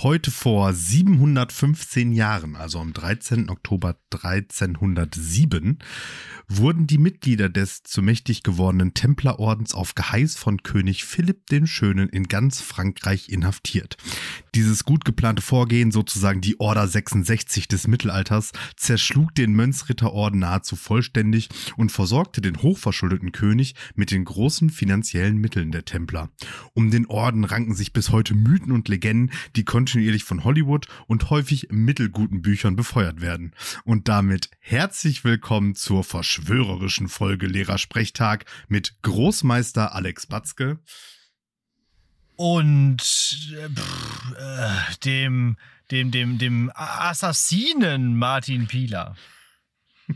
[0.00, 3.50] Heute vor 715 Jahren, also am 13.
[3.50, 5.80] Oktober 1307,
[6.46, 12.08] wurden die Mitglieder des zu mächtig gewordenen Templerordens auf Geheiß von König Philipp den Schönen
[12.08, 13.96] in ganz Frankreich inhaftiert.
[14.58, 21.48] Dieses gut geplante Vorgehen, sozusagen die Order 66 des Mittelalters, zerschlug den Mönchsritterorden nahezu vollständig
[21.76, 26.30] und versorgte den hochverschuldeten König mit den großen finanziellen Mitteln der Templer.
[26.74, 31.30] Um den Orden ranken sich bis heute Mythen und Legenden, die kontinuierlich von Hollywood und
[31.30, 33.52] häufig mittelguten Büchern befeuert werden.
[33.84, 40.80] Und damit herzlich willkommen zur verschwörerischen Folge Lehrersprechtag mit Großmeister Alex Batzke
[42.38, 43.02] und
[43.52, 45.56] äh, pff, äh, dem,
[45.90, 49.16] dem, dem, dem Assassinen Martin Pieler.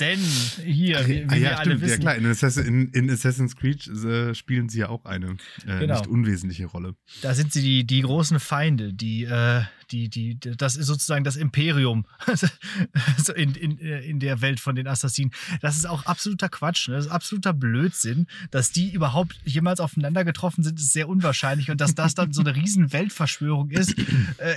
[0.00, 0.18] Denn
[0.64, 3.10] hier, wie, wie ah, ja, wir alle stimmt, wissen, ja klar, in, Assassin, in, in
[3.10, 5.94] Assassin's Creed äh, spielen sie ja auch eine äh, Genau.
[5.94, 6.96] nicht unwesentliche Rolle.
[7.22, 11.36] da sind sie die, die großen Feinde, die, äh, die, die, das ist sozusagen das
[11.36, 12.06] Imperium
[13.36, 15.30] in, in, in der Welt von den Assassinen.
[15.60, 16.96] Das ist auch absoluter Quatsch, ne?
[16.96, 21.80] das ist absoluter Blödsinn, dass die überhaupt jemals aufeinander getroffen sind, ist sehr unwahrscheinlich und
[21.80, 23.96] dass das dann so eine riesen Weltverschwörung ist,
[24.38, 24.54] äh,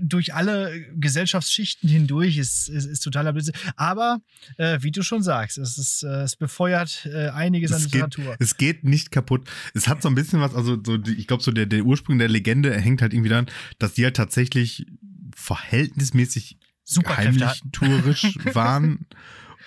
[0.00, 3.54] durch alle Gesellschaftsschichten hindurch, ist, ist, ist totaler Blödsinn.
[3.76, 4.20] Aber,
[4.56, 7.94] äh, wie du schon sagst, es, ist, äh, es befeuert äh, einiges an Es geht,
[7.94, 8.36] Literatur.
[8.38, 9.48] es geht nicht kaputt.
[9.74, 12.28] Es hat so ein bisschen was, also so, ich glaube, so der, der Ursprung der
[12.28, 13.46] Legende hängt halt irgendwie daran,
[13.78, 14.57] dass die halt tatsächlich
[15.34, 17.72] verhältnismäßig Superkräfte heimlich hatten.
[17.72, 19.06] tourisch waren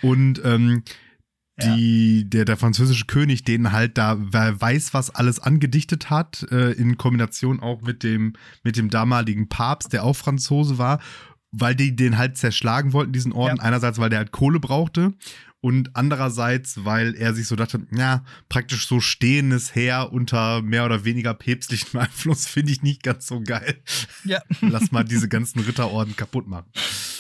[0.02, 0.84] und ähm,
[1.64, 6.72] die, der, der französische König denen halt da, wer weiß, was alles angedichtet hat, äh,
[6.72, 11.00] in Kombination auch mit dem, mit dem damaligen Papst, der auch Franzose war,
[11.52, 13.58] weil die den halt zerschlagen wollten, diesen Orden.
[13.58, 13.64] Ja.
[13.64, 15.14] Einerseits, weil der halt Kohle brauchte
[15.62, 21.06] und andererseits, weil er sich so dachte, ja, praktisch so stehendes Heer unter mehr oder
[21.06, 23.82] weniger päpstlichem Einfluss finde ich nicht ganz so geil.
[24.26, 24.42] Ja.
[24.62, 26.66] Lass mal diese ganzen Ritterorden kaputt machen.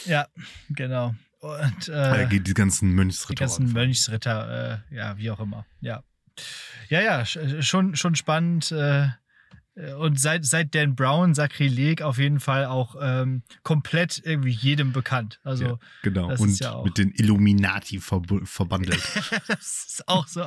[0.06, 0.28] Ja,
[0.70, 1.16] genau.
[1.40, 3.66] Und Äh, äh, geht die ganzen die Mönchsritterorden.
[3.66, 5.66] ganzen Mönchsritter, äh, ja, wie auch immer.
[5.80, 6.04] Ja,
[6.90, 8.72] ja, ja sch- schon, schon spannend.
[8.72, 9.10] Äh, äh,
[9.98, 15.40] und seit, seit Dan Brown Sakrileg auf jeden Fall auch ähm, komplett irgendwie jedem bekannt.
[15.44, 16.36] Also Ja, genau.
[16.36, 19.02] und ja mit den Illuminati verbu- verbandelt.
[19.48, 20.46] das ist auch so.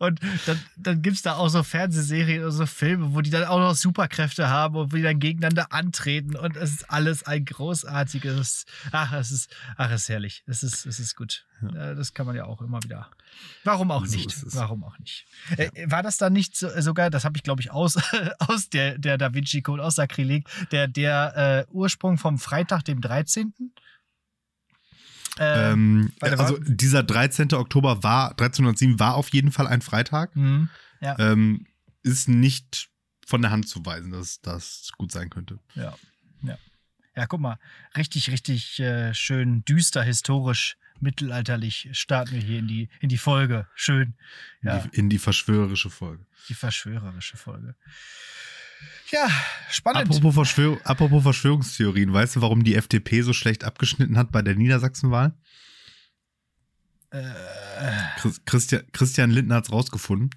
[0.00, 3.44] Und dann, dann gibt es da auch so Fernsehserien oder so Filme, wo die dann
[3.44, 6.34] auch noch Superkräfte haben und wo die dann gegeneinander antreten.
[6.36, 8.64] Und es ist alles ein großartiges.
[8.92, 10.42] Ach, es ist, ach, es ist herrlich.
[10.46, 11.46] Es ist, es ist gut.
[11.62, 13.08] Äh, Das kann man ja auch immer wieder.
[13.64, 14.34] Warum auch So nicht?
[14.54, 15.26] Warum auch nicht?
[15.56, 17.96] Äh, war das dann nicht so, sogar, das habe ich glaube ich aus,
[18.38, 23.00] aus der, der Da Vinci Code, aus Sakrileg, der, der äh, Ursprung vom Freitag, dem
[23.00, 23.52] 13.?
[25.38, 27.52] Äh, ähm, warte, also dieser 13.
[27.54, 30.34] Oktober war, 1307 war auf jeden Fall ein Freitag.
[30.34, 30.68] hm,
[31.00, 31.18] ja.
[31.18, 31.66] Ähm,
[32.02, 32.88] ist nicht
[33.26, 35.58] von der Hand zu weisen, dass das gut sein könnte.
[35.74, 35.94] Ja,
[36.42, 36.56] ja.
[37.16, 37.58] Ja, guck mal,
[37.96, 43.66] richtig, richtig äh, schön düster, historisch, mittelalterlich starten wir hier in die, in die Folge.
[43.74, 44.14] Schön.
[44.62, 46.24] In, Ja, die, in die verschwörerische Folge.
[46.48, 47.74] die verschwörerische Folge.
[49.10, 49.28] Ja,
[49.70, 50.08] spannend.
[50.08, 54.54] Apropos, Verschwör apropos Verschwörungstheorien, weißt du, warum die FDP so schlecht abgeschnitten hat bei der
[54.56, 55.34] Niedersachsenwahl?
[57.10, 57.22] Äh,
[58.18, 60.30] Chris, Christian, Christian Lindner hat es rausgefunden.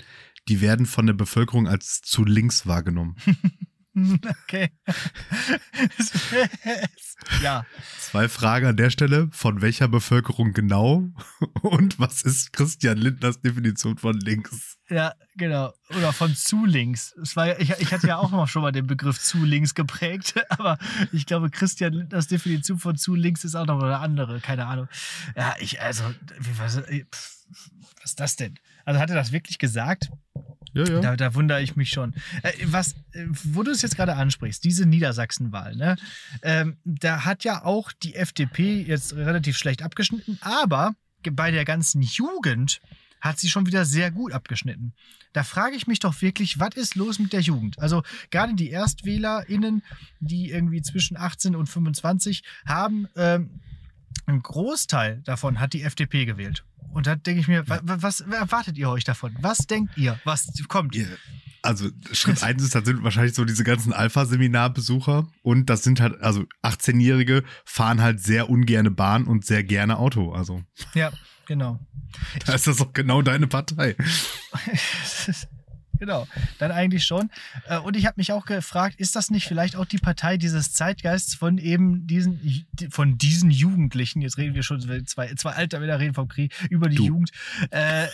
[0.47, 3.15] Die werden von der Bevölkerung als zu links wahrgenommen.
[4.43, 4.69] okay.
[7.43, 7.65] ja,
[8.09, 9.29] Zwei Fragen an der Stelle.
[9.31, 11.03] Von welcher Bevölkerung genau?
[11.61, 14.77] Und was ist Christian Lindners Definition von links?
[14.89, 15.71] ja, genau.
[15.95, 17.13] Oder von zu links.
[17.21, 20.33] Es war, ich, ich hatte ja auch noch schon mal den Begriff zu links geprägt,
[20.49, 20.79] aber
[21.11, 24.87] ich glaube, Christian Lindners Definition von zu links ist auch noch eine andere, keine Ahnung.
[25.35, 26.03] Ja, ich, also,
[26.39, 28.55] wie, was, was ist das denn?
[28.85, 30.09] Also hat er das wirklich gesagt?
[30.73, 31.01] Ja, ja.
[31.01, 32.13] Da, da wundere ich mich schon.
[32.43, 35.95] Äh, was, äh, wo du es jetzt gerade ansprichst, diese Niedersachsenwahl, ne?
[36.41, 40.93] Ähm, da hat ja auch die FDP jetzt relativ schlecht abgeschnitten, aber
[41.31, 42.81] bei der ganzen Jugend
[43.21, 44.93] hat sie schon wieder sehr gut abgeschnitten.
[45.33, 47.77] Da frage ich mich doch wirklich, was ist los mit der Jugend?
[47.79, 49.83] Also gerade die ErstwählerInnen,
[50.19, 53.61] die irgendwie zwischen 18 und 25 haben, ähm,
[54.25, 56.65] ein Großteil davon hat die FDP gewählt.
[56.91, 59.35] Und da denke ich mir, wa- wa- was erwartet ihr euch davon?
[59.41, 60.19] Was denkt ihr?
[60.23, 60.95] Was kommt?
[60.95, 61.05] Ja,
[61.61, 66.19] Also Schritt eins ist, das sind wahrscheinlich so diese ganzen Alpha-Seminarbesucher und das sind halt,
[66.21, 70.31] also 18-Jährige fahren halt sehr ungerne Bahn und sehr gerne Auto.
[70.31, 70.63] Also
[70.95, 71.11] Ja,
[71.45, 71.79] genau.
[72.45, 73.95] da ist das doch genau deine Partei.
[75.99, 77.29] genau, dann eigentlich schon.
[77.67, 80.73] Äh, Und ich habe mich auch gefragt, ist das nicht vielleicht auch die Partei dieses
[80.73, 85.99] Zeitgeists von eben diesen, von diesen Jugendlichen, jetzt reden wir schon, zwei, zwei alte Männer
[85.99, 87.05] reden vom Krieg, über die Du.
[87.05, 87.31] Jugend.
[87.71, 88.07] Äh, äh,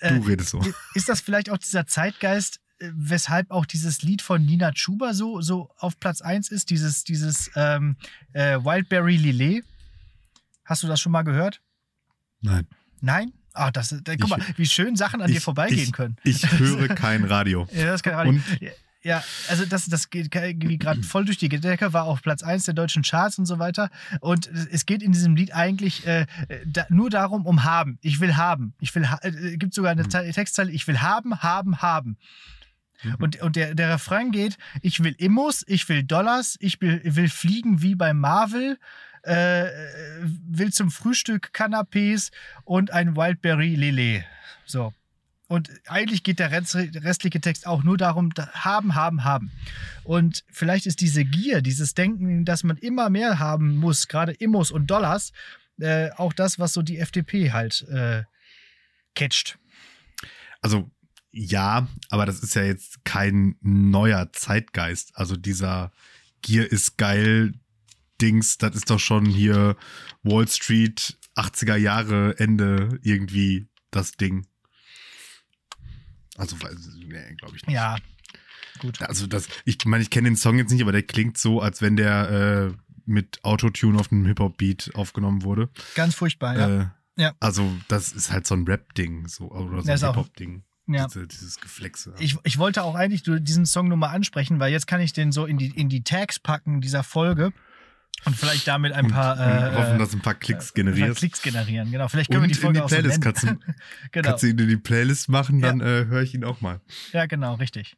[0.00, 0.60] äh, Du redest so.
[0.94, 5.40] ist das vielleicht auch dieser Zeitgeist, äh, weshalb auch dieses Lied von Nina Chuba so,
[5.40, 7.96] so auf Platz 1 ist, dieses, dieses ähm,
[8.32, 9.64] äh, Wildberry Lillet.
[10.64, 11.60] Hast du das schon mal gehört?
[12.40, 12.66] Nein.
[13.00, 13.32] Nein?
[13.60, 16.16] Ah, das, äh, guck Ich- mal, wie schön Sachen an dir vorbeigehen ich, können.
[16.24, 17.66] Ich höre kein Radio.
[17.72, 18.42] Ja, das kann gerade Und-
[19.02, 22.74] Ja, also das, das geht gerade voll durch die Decke, war auf Platz 1 der
[22.74, 23.88] deutschen Charts und so weiter.
[24.20, 26.26] Und es geht in diesem Lied eigentlich äh,
[26.66, 27.98] da, nur darum, um haben.
[28.02, 28.74] Ich will haben.
[28.78, 32.18] Ich will, ha äh, gibt sogar eine Te- Textzeile, ich will haben, haben, haben.
[33.02, 33.14] Mhm.
[33.20, 37.30] Und, und der, der Refrain geht, ich will Immos, ich will Dollars, ich will, will
[37.30, 38.78] fliegen wie bei Marvel,
[39.22, 39.66] äh,
[40.48, 42.30] will zum Frühstück Canapés
[42.64, 44.24] und ein Wildberry Lillet.
[44.66, 44.92] So.
[45.48, 49.50] Und eigentlich geht der rest- restliche Text auch nur darum, da- haben, haben, haben.
[50.04, 54.70] Und vielleicht ist diese Gier, dieses Denken, dass man immer mehr haben muss, gerade Immos
[54.70, 55.32] und Dollars,
[55.80, 58.22] äh, auch das, was so die FDP halt äh,
[59.16, 59.58] catcht.
[60.60, 60.88] Also
[61.32, 65.16] ja, aber das ist ja jetzt kein neuer Zeitgeist.
[65.16, 65.90] Also dieser
[66.42, 67.54] Gier ist geil
[68.20, 69.76] Dings, das ist doch schon hier
[70.22, 74.46] Wall Street 80er Jahre Ende irgendwie das Ding.
[76.36, 76.56] Also,
[77.06, 77.74] nee, glaube ich nicht.
[77.74, 77.96] Ja,
[78.80, 79.00] gut.
[79.02, 81.82] Also das, ich meine, ich kenne den Song jetzt nicht, aber der klingt so, als
[81.82, 82.30] wenn der
[82.70, 82.76] äh,
[83.06, 85.68] mit Autotune auf einem Hip-Hop-Beat aufgenommen wurde.
[85.94, 86.80] Ganz furchtbar, ja.
[86.82, 86.86] Äh,
[87.16, 87.34] Ja.
[87.40, 90.62] Also das ist halt so ein Rap-Ding, so oder so ein Hip-Hop-Ding.
[90.86, 91.06] ja.
[91.06, 92.14] Diese, dieses Geflexe.
[92.18, 95.32] Ich, ich wollte auch eigentlich diesen Song nur mal ansprechen, weil jetzt kann ich den
[95.32, 97.52] so in die, in die Tags packen dieser Folge
[98.24, 101.18] und vielleicht damit ein paar, und äh, hoffen, dass ein paar Klicks ein paar generierst.
[101.18, 101.90] Klicks generieren.
[101.90, 103.58] Genau, vielleicht können Und wir die in Folge die auch so Playlist kannst du,
[104.12, 104.28] genau.
[104.28, 105.68] kannst du ihn in die Playlist machen, Ja.
[105.68, 106.80] dann äh, höre ich ihn auch mal.
[107.12, 107.96] Ja, genau, richtig.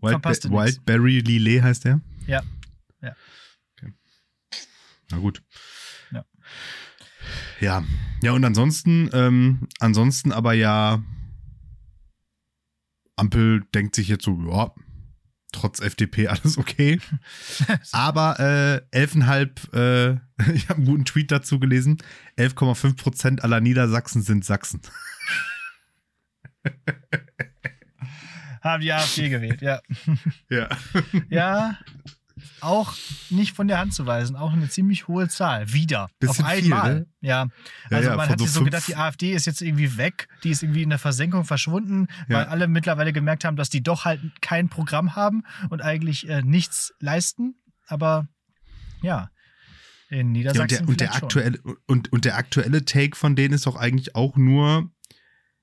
[0.00, 0.76] Wild du nix.
[0.76, 2.00] Wildberry Lillet heißt der?
[2.26, 2.42] Ja.
[3.02, 3.14] Ja.
[3.76, 3.92] Okay.
[5.10, 5.42] Na gut.
[6.10, 6.24] Ja.
[7.60, 7.84] Ja.
[8.22, 11.02] Ja, und ansonsten, ähm, ansonsten aber ja,
[13.16, 14.72] Ampel denkt sich jetzt so, ja,
[15.52, 17.00] trotz FDP alles okay.
[17.92, 18.38] Aber
[18.92, 20.18] äh, 11,5, äh,
[20.54, 21.98] ich habe einen guten Tweet dazu gelesen,
[22.38, 24.80] 11,5 Prozent aller Niedersachsen sind Sachsen.
[28.62, 29.80] Haben die AfD gewählt, ja.
[30.50, 30.68] Ja.
[31.30, 31.78] Ja,
[32.62, 32.94] auch
[33.30, 35.72] nicht von der Hand zu weisen, auch eine ziemlich hohe Zahl.
[35.72, 36.08] Wieder.
[36.18, 36.94] Bisschen auf viel, einmal.
[36.94, 37.06] ne?
[37.20, 37.44] Ja.
[37.90, 39.96] Ja, Also ja, man von hat so sich so gedacht, die AfD ist jetzt irgendwie
[39.96, 42.38] weg, die ist irgendwie in der Versenkung verschwunden, Ja.
[42.38, 46.42] weil alle mittlerweile gemerkt haben, dass die doch halt kein Programm haben und eigentlich äh,
[46.42, 47.54] nichts leisten.
[47.86, 48.28] Aber
[49.02, 49.30] ja,
[50.08, 50.86] in Ja, Niedersachsen.
[50.86, 54.14] und, der, und, der aktuelle, und, und der aktuelle Take von denen ist doch eigentlich
[54.16, 54.90] auch nur,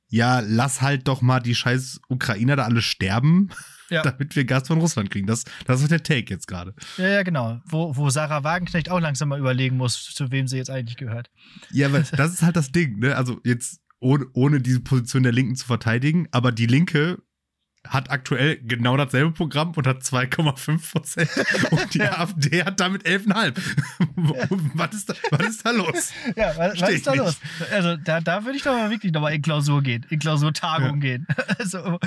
[0.09, 3.49] ja, lass halt doch mal die scheiß Ukrainer da alle sterben,
[3.89, 4.01] Ja.
[4.01, 5.27] damit wir Gas von Russland kriegen.
[5.27, 6.73] Das, das ist der Take jetzt gerade.
[6.97, 7.61] Ja, ja, genau.
[7.65, 11.29] Wo, wo Sarah Wagenknecht auch langsam mal überlegen muss, zu wem sie jetzt eigentlich gehört.
[11.71, 13.15] Ja, aber das ist halt das Ding, ne?
[13.15, 17.19] Also jetzt ohne, ohne diese Position der Linken zu verteidigen, aber die Linke
[17.89, 21.29] hat aktuell genau dasselbe Programm und hat 2,5 Prozent
[21.71, 22.19] und die Ja.
[22.19, 23.59] AfD hat damit 11,5.
[24.73, 26.11] was, ist da, was ist da los?
[26.35, 27.37] Ja, was, was ist da ich los?
[27.71, 31.25] Also da, da würde ich doch mal wirklich nochmal in Klausur gehen, in Klausurtagung gehen.
[31.59, 31.99] Also,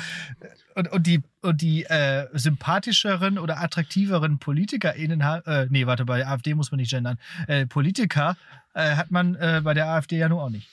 [0.75, 6.55] und, und die, und die äh, sympathischeren oder attraktiveren PolitikerInnen, äh, nee, warte, bei AfD
[6.55, 7.19] muss man nicht gendern,
[7.49, 8.37] äh, Politiker
[8.75, 10.69] äh, hat man äh, bei der AfD ja nur auch nicht.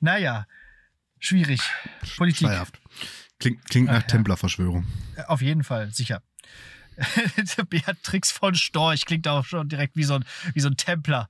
[0.00, 0.46] Naja,
[1.18, 1.60] schwierig.
[2.16, 2.46] Politik.
[2.48, 2.80] Schleierhaft.
[3.42, 4.06] Klingt, klingt Ach, nach ja.
[4.08, 4.86] Templerverschwörung.
[5.16, 6.22] Äh, Auf jeden Fall, sicher.
[7.70, 10.24] Beatrix von Storch klingt auch schon direkt wie so ein,
[10.54, 11.28] wie so ein Templer.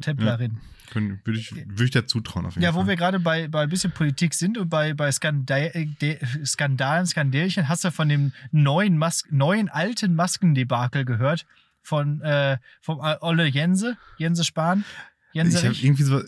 [0.00, 0.60] Templerin.
[0.90, 2.82] Können- Würde ich, würde ich dir zutrauen auf jeden Ja, Fall.
[2.82, 6.18] wo wir gerade bei, bei ein bisschen Politik sind und bei, bei Skandal, äh, de,
[6.44, 11.46] Skandalen, Skandälchen, hast du von dem neuen, Mas neuen alten Maskendebakel gehört?
[11.82, 14.84] Von äh, vom äh, Olle Jense, Jense Spahn?
[15.32, 15.84] ich habe Jenserich?
[15.84, 16.22] irgendwie so,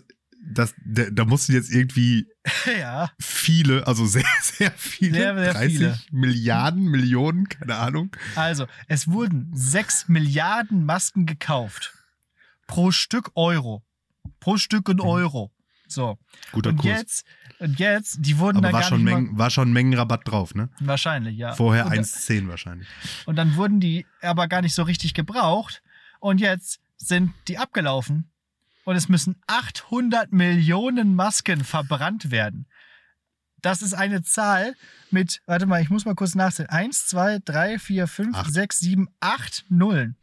[0.49, 2.27] das, da, da mussten jetzt irgendwie
[2.79, 5.99] ja, viele, also sehr, sehr viele, Sehr, sehr 30 viele.
[6.11, 8.15] Milliarden, Millionen, keine Ahnung.
[8.35, 11.93] also es wurden 6 Milliarden Masken gekauft.
[12.67, 13.83] Pro Stück Euro.
[14.39, 15.51] Pro Stück ein Euro.
[15.87, 16.17] So.
[16.51, 16.97] Guter Und Kurs.
[16.97, 17.25] jetzt,
[17.59, 20.53] und jetzt, die wurden Aber dann war gar schon, nicht Mengen, war schon Mengenrabatt drauf,
[20.53, 20.69] ne?
[20.79, 21.53] Wahrscheinlich, ja.
[21.53, 22.87] Vorher und, 1,10 wahrscheinlich.
[23.25, 25.81] Und dann wurden die aber gar nicht so richtig gebraucht.
[26.19, 28.29] Und jetzt sind die abgelaufen.
[28.87, 32.67] Und es müssen 800 Millionen Masken verbrannt werden.
[33.61, 34.75] Das ist eine Zahl
[35.11, 36.69] mit, warte mal, ich muss mal kurz nachzählen.
[36.69, 38.53] Eins, zwei, drei, vier, fünf, Acht.
[38.53, 40.15] sechs, sieben, acht Nullen.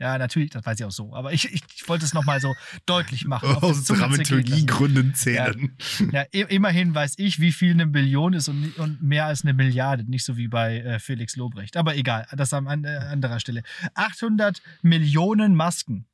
[0.00, 1.14] Ja, natürlich, das weiß ich auch so.
[1.14, 2.52] Aber ich, ich, ich wollte es nochmal so
[2.84, 3.48] deutlich machen.
[3.48, 3.84] der Aus.
[3.84, 5.76] Dramaturgiegründen zählen.
[6.10, 9.52] Ja, i- immerhin weiß ich, wie viel eine Billion ist und, und mehr als eine
[9.54, 10.02] Milliarde.
[10.10, 11.76] Nicht so wie bei äh, Felix Lobrecht.
[11.76, 13.62] Aber egal, das an äh, anderer Stelle.
[13.94, 16.06] 800 Millionen Masken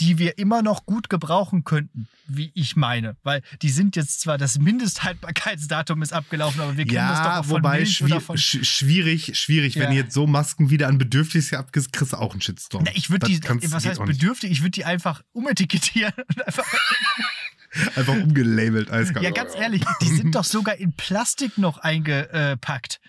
[0.00, 3.16] die wir immer noch gut gebrauchen könnten, wie ich meine.
[3.22, 7.30] Weil die sind jetzt zwar, das Mindesthaltbarkeitsdatum ist abgelaufen, aber wir kennen ja, das doch
[7.36, 9.76] auch von wobei Milch oder von sch schwierig, schwierig.
[9.76, 9.90] Wenn Ja.
[9.90, 12.84] du jetzt so Masken wieder an Bedürftige abgibst, kriegst du auch einen Shitstorm.
[12.84, 13.40] Na, ich würde die,
[13.72, 14.50] was heißt bedürftig?
[14.50, 16.12] Ich würde die einfach umetikettieren.
[16.28, 16.64] Und einfach,
[17.96, 18.88] Einfach umgelabelt.
[18.90, 19.24] Eiskalt.
[19.24, 23.00] ja, ganz ehrlich, die sind doch sogar in Plastik noch eingepackt.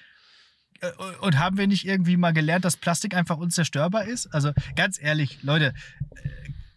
[0.81, 0.89] Äh,
[1.21, 4.25] Und haben wir nicht irgendwie mal gelernt, dass Plastik einfach unzerstörbar ist?
[4.33, 5.73] Also ganz ehrlich, Leute,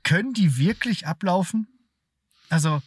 [0.08, 1.68] können die wirklich ablaufen?
[2.48, 2.80] Also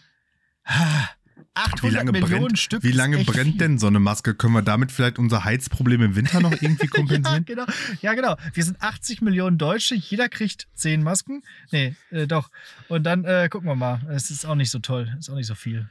[0.63, 1.09] ah,
[1.53, 2.83] 800 Wie lange, Millionen brennt, Stück.
[2.83, 3.57] wie lange brennt viel.
[3.57, 4.33] denn so eine Maske?
[4.33, 7.45] Können wir damit vielleicht unser Heizproblem im Winter noch irgendwie Ja kompensieren?
[7.45, 7.65] genau.
[8.01, 8.37] ja, genau.
[8.53, 9.93] Wir sind 80 Millionen Deutsche.
[9.93, 11.43] Jeder kriegt 10 Masken.
[11.71, 12.49] Nee, äh, doch.
[12.87, 14.01] Und dann äh, gucken wir mal.
[14.09, 15.15] Es ist auch nicht so toll.
[15.19, 15.87] Ist auch nicht so viel.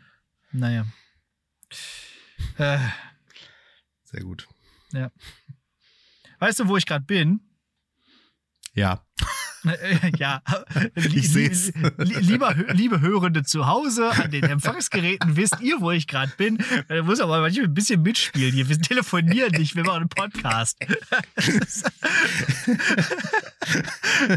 [0.50, 0.86] Naja.
[2.58, 2.78] Äh,
[4.04, 4.48] Sehr gut.
[6.40, 7.40] weißt du, wo ich gerade bin?
[8.74, 9.04] Ja.
[10.16, 10.42] Ja,
[10.94, 11.72] Ich seh's.
[11.98, 16.58] Li- Lieber, liebe Hörende zu Hause an den Empfangsgeräten, wisst ihr, wo ich gerade bin?
[16.88, 18.68] Da muss aber manchmal ein bisschen mitspielen hier.
[18.68, 20.78] Wir telefonieren nicht, wir machen einen Podcast.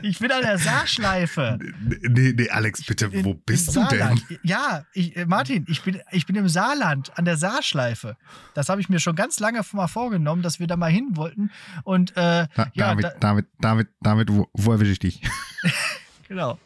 [0.03, 1.57] Ich bin an der Saarschleife.
[2.01, 4.21] Nee, nee, Alex, bitte, wo In- bist du denn?
[4.43, 8.15] Ja, ich, äh, Martin, ich bin, ich bin im Saarland an der Saarschleife.
[8.53, 11.51] Das habe ich mir schon ganz lange mal vorgenommen, dass wir da mal hin wollten.
[11.83, 15.12] Und äh, Da, ja, David, da, David, David, David, wo, wo erwische ich dich?
[16.27, 16.59] genau.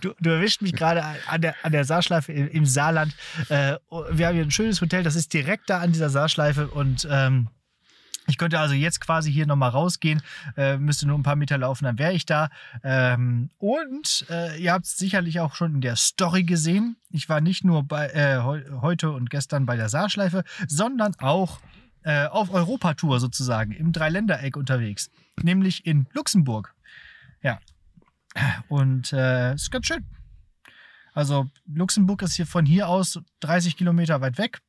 [0.00, 3.14] Du, du erwischt mich gerade an der, an der Saarschleife im, im Saarland.
[3.48, 3.76] Äh,
[4.10, 7.48] wir haben hier ein schönes Hotel, das ist direkt da an dieser Saarschleife und ähm,
[8.30, 10.22] ich könnte also jetzt quasi hier nochmal rausgehen,
[10.56, 12.48] äh, müsste nur ein paar Meter laufen, dann wäre ich da.
[12.84, 16.96] Ähm, und äh, ihr habt es sicherlich auch schon in der Story gesehen.
[17.10, 21.60] Ich war nicht nur bei, äh, heu heute und gestern bei der Saarschleife, sondern auch
[22.02, 25.10] äh, auf Europatour sozusagen, im Dreiländereck unterwegs,
[25.42, 26.74] nämlich in Luxemburg.
[27.42, 27.58] Ja.
[28.68, 30.04] Und äh, ist ganz schön.
[31.14, 34.60] Also Luxemburg ist hier von hier aus 30 Kilometer weit weg.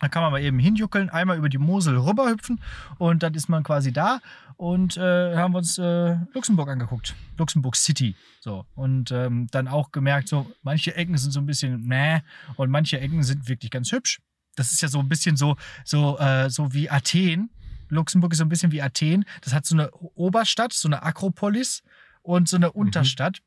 [0.00, 2.60] Da kann man mal eben hinjuckeln, einmal über die Mosel rüberhüpfen
[2.98, 4.20] und dann ist man quasi da
[4.56, 7.14] und äh, haben wir uns äh, Luxemburg angeguckt.
[7.38, 8.14] Luxemburg City.
[8.40, 8.66] So.
[8.74, 12.20] Und ähm, dann auch gemerkt, so, manche Ecken sind so ein bisschen meh
[12.56, 14.20] und manche Ecken sind wirklich ganz hübsch.
[14.54, 17.50] Das ist ja so ein bisschen so, so, äh, so wie Athen.
[17.88, 19.24] Luxemburg ist so ein bisschen wie Athen.
[19.42, 21.82] Das hat so eine Oberstadt, so eine Akropolis
[22.26, 23.40] und so eine Unterstadt,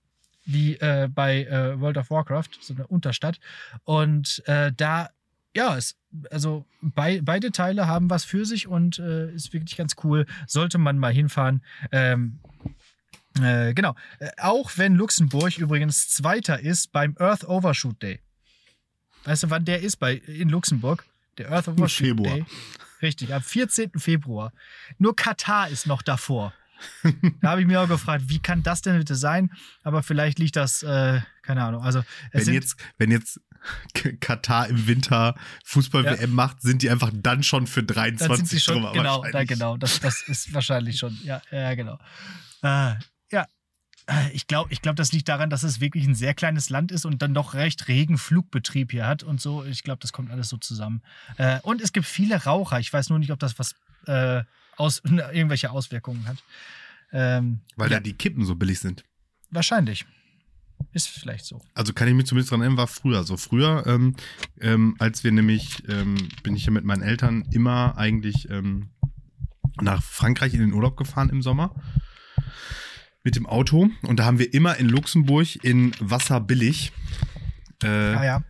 [0.45, 3.39] wie äh, bei äh, World of Warcraft, so eine Unterstadt.
[3.83, 5.09] Und äh, da,
[5.55, 5.97] ja, es,
[6.31, 10.25] also bei, beide Teile haben was für sich und äh, ist wirklich ganz cool.
[10.47, 11.63] Sollte man mal hinfahren.
[11.91, 12.39] Ähm,
[13.41, 13.95] äh, genau.
[14.19, 18.19] Äh, auch wenn Luxemburg übrigens Zweiter ist beim Earth Overshoot Day.
[19.25, 21.05] Weißt du, wann der ist bei, in Luxemburg?
[21.37, 22.35] Der Earth Overshoot Februar.
[22.35, 22.45] Day.
[23.01, 23.91] Richtig, am 14.
[23.97, 24.51] Februar.
[24.97, 26.53] Nur Katar ist noch davor.
[27.41, 29.51] Da habe ich mir auch gefragt, wie kann das denn bitte sein?
[29.83, 31.83] Aber vielleicht liegt das, äh, keine Ahnung.
[31.83, 33.41] Also, Wenn jetzt, wenn jetzt
[34.21, 38.59] Katar im Winter Fußball-WM macht, sind die einfach dann schon für dann 23 sind sie
[38.59, 41.99] schon, drüber genau, da, genau, das, das ist wahrscheinlich schon, ja, ja, genau.
[42.61, 42.95] Äh,
[43.31, 43.45] ja,
[44.09, 46.91] Äh, ich glaube, ich glaub, das liegt daran, dass es wirklich ein sehr kleines Land
[46.91, 49.63] ist und dann doch recht regen Flugbetrieb hier hat und so.
[49.63, 51.01] Ich glaube, das kommt alles so zusammen.
[51.37, 52.79] Äh, und es gibt viele Raucher.
[52.79, 53.75] Ich weiß nur nicht, ob das was
[54.07, 54.43] äh,
[54.79, 55.01] aus,
[55.33, 56.37] irgendwelche Auswirkungen hat.
[57.11, 59.03] Ähm, Weil ja, da die Kippen so billig sind.
[59.49, 60.05] wahrscheinlich.
[60.93, 61.61] Ist vielleicht so.
[61.73, 63.35] Also kann ich mich zumindest dran erinnern, war früher so.
[63.35, 64.15] Früher, ähm,
[64.61, 68.89] ähm, als wir nämlich, ähm, bin ich ja mit meinen Eltern immer eigentlich ähm,
[69.81, 71.75] nach Frankreich in den Urlaub gefahren im Sommer
[73.23, 73.89] mit dem Auto.
[74.03, 76.93] Und da haben wir immer in Luxemburg in Wasser billig
[77.83, 78.43] äh, Ah ja.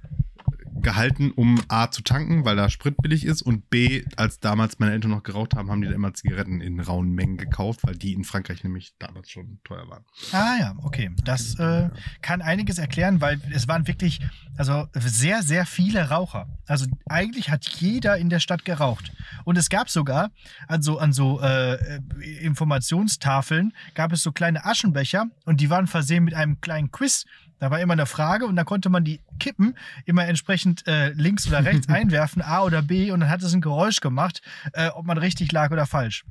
[0.82, 4.94] Gehalten, um A zu tanken, weil da Sprit billig ist und B, als damals meine
[4.94, 8.14] Eltern noch geraucht haben, haben die da immer Zigaretten in rauen Mengen gekauft, weil die
[8.14, 10.04] in Frankreich nämlich damals schon teuer waren.
[10.32, 11.12] Ah ja, okay.
[11.24, 11.90] Das äh,
[12.22, 14.20] kann einiges erklären, weil es waren wirklich
[14.58, 16.48] also sehr, sehr viele Raucher.
[16.68, 19.12] Also eigentlich hat jeder in der Stadt geraucht.
[19.46, 20.32] Und es gab sogar
[20.68, 22.00] an so, an so äh,
[22.42, 27.26] Informationstafeln, gab es so kleine Aschenbecher und die waren versehen mit einem kleinen Quiz.
[27.60, 29.76] Da war immer eine Frage und da konnte man die Kippen
[30.06, 33.62] immer entsprechend äh, links oder rechts einwerfen, A oder B, und dann hat es ein
[33.62, 34.42] Geräusch gemacht,
[34.74, 36.26] äh, ob man richtig lag oder falsch.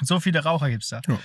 [0.00, 1.00] So viele Raucher gibt es da.
[1.06, 1.18] Ja.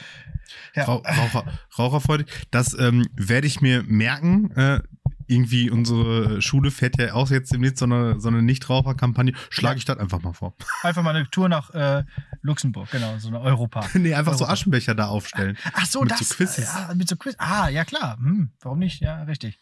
[0.75, 0.83] Ja.
[0.83, 1.45] Rau Raucher,
[1.77, 2.27] raucherfreudig.
[2.51, 4.51] Das ähm, werde ich mir merken.
[4.51, 4.81] Äh,
[5.29, 9.33] irgendwie unsere Schule fährt ja auch jetzt demnächst so eine, so eine Nichtraucherkampagne.
[9.49, 10.53] Schlage ich das einfach mal vor.
[10.83, 12.03] Einfach mal eine Tour nach äh,
[12.41, 13.85] Luxemburg, genau, so eine Europa.
[13.93, 14.53] nee, einfach so Europa.
[14.53, 15.57] Aschenbecher da aufstellen.
[15.73, 16.19] Ach so, Mit das.
[16.29, 16.65] so Quizzes.
[16.73, 17.35] Ja, mit so Quiz.
[17.37, 18.17] Ah, ja klar.
[18.17, 19.01] Hm, warum nicht?
[19.01, 19.59] Ja, richtig.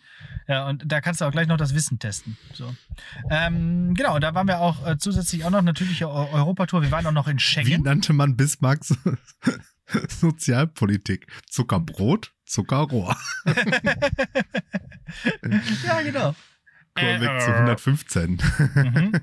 [0.48, 2.38] Ja, und da kannst du auch gleich noch das Wissen testen.
[2.54, 2.74] So.
[3.30, 6.82] Ähm, genau, und da waren wir auch äh, zusätzlich auch noch natürlich Eu- Europatour.
[6.82, 7.84] Wir waren auch noch in Wie Schengen.
[7.84, 8.96] nannte man Bismarcks
[10.10, 11.28] Sozialpolitik.
[11.50, 13.16] Zuckerbrot, Zuckerrohr.
[15.86, 16.36] ja, genau.
[16.96, 18.42] Wir weg zu 115.
[18.76, 19.12] Mhm.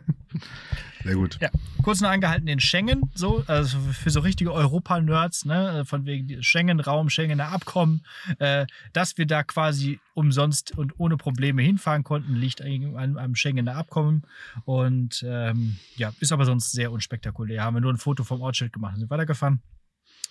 [1.05, 1.39] Sehr gut.
[1.39, 1.51] Ja,
[1.83, 7.11] kurz noch angehalten in Schengen, so, also für so richtige Europa-Nerds, ne, von wegen Schengen-Raum,
[7.11, 8.07] Schengener Abkommen,
[8.39, 13.35] äh, dass wir da quasi umsonst und ohne Probleme hinfahren konnten, liegt eigentlich am, am
[13.35, 14.23] Schengener Abkommen
[14.65, 17.65] und ähm, ja, ist aber sonst sehr unspektakulär.
[17.65, 19.61] Haben wir nur ein Foto vom Ortsschild gemacht und sind weitergefahren.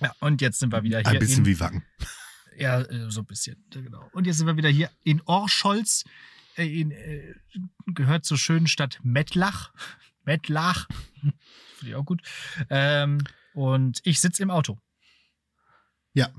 [0.04, 1.08] Ja, und jetzt sind wir wieder hier.
[1.10, 1.84] Ein bisschen in, wie Wacken.
[2.58, 4.10] ja, äh, so ein bisschen, genau.
[4.14, 6.04] Und jetzt sind wir wieder hier in Orscholz,
[6.58, 7.34] äh, in, äh,
[7.88, 9.72] gehört zur schönen Stadt Mettlach.
[10.26, 10.88] Mettlach.
[11.22, 11.36] Finde
[11.92, 12.22] ich auch gut.
[12.70, 13.20] Ähm,
[13.54, 14.80] und ich sitze im Auto,
[16.14, 16.30] Ja.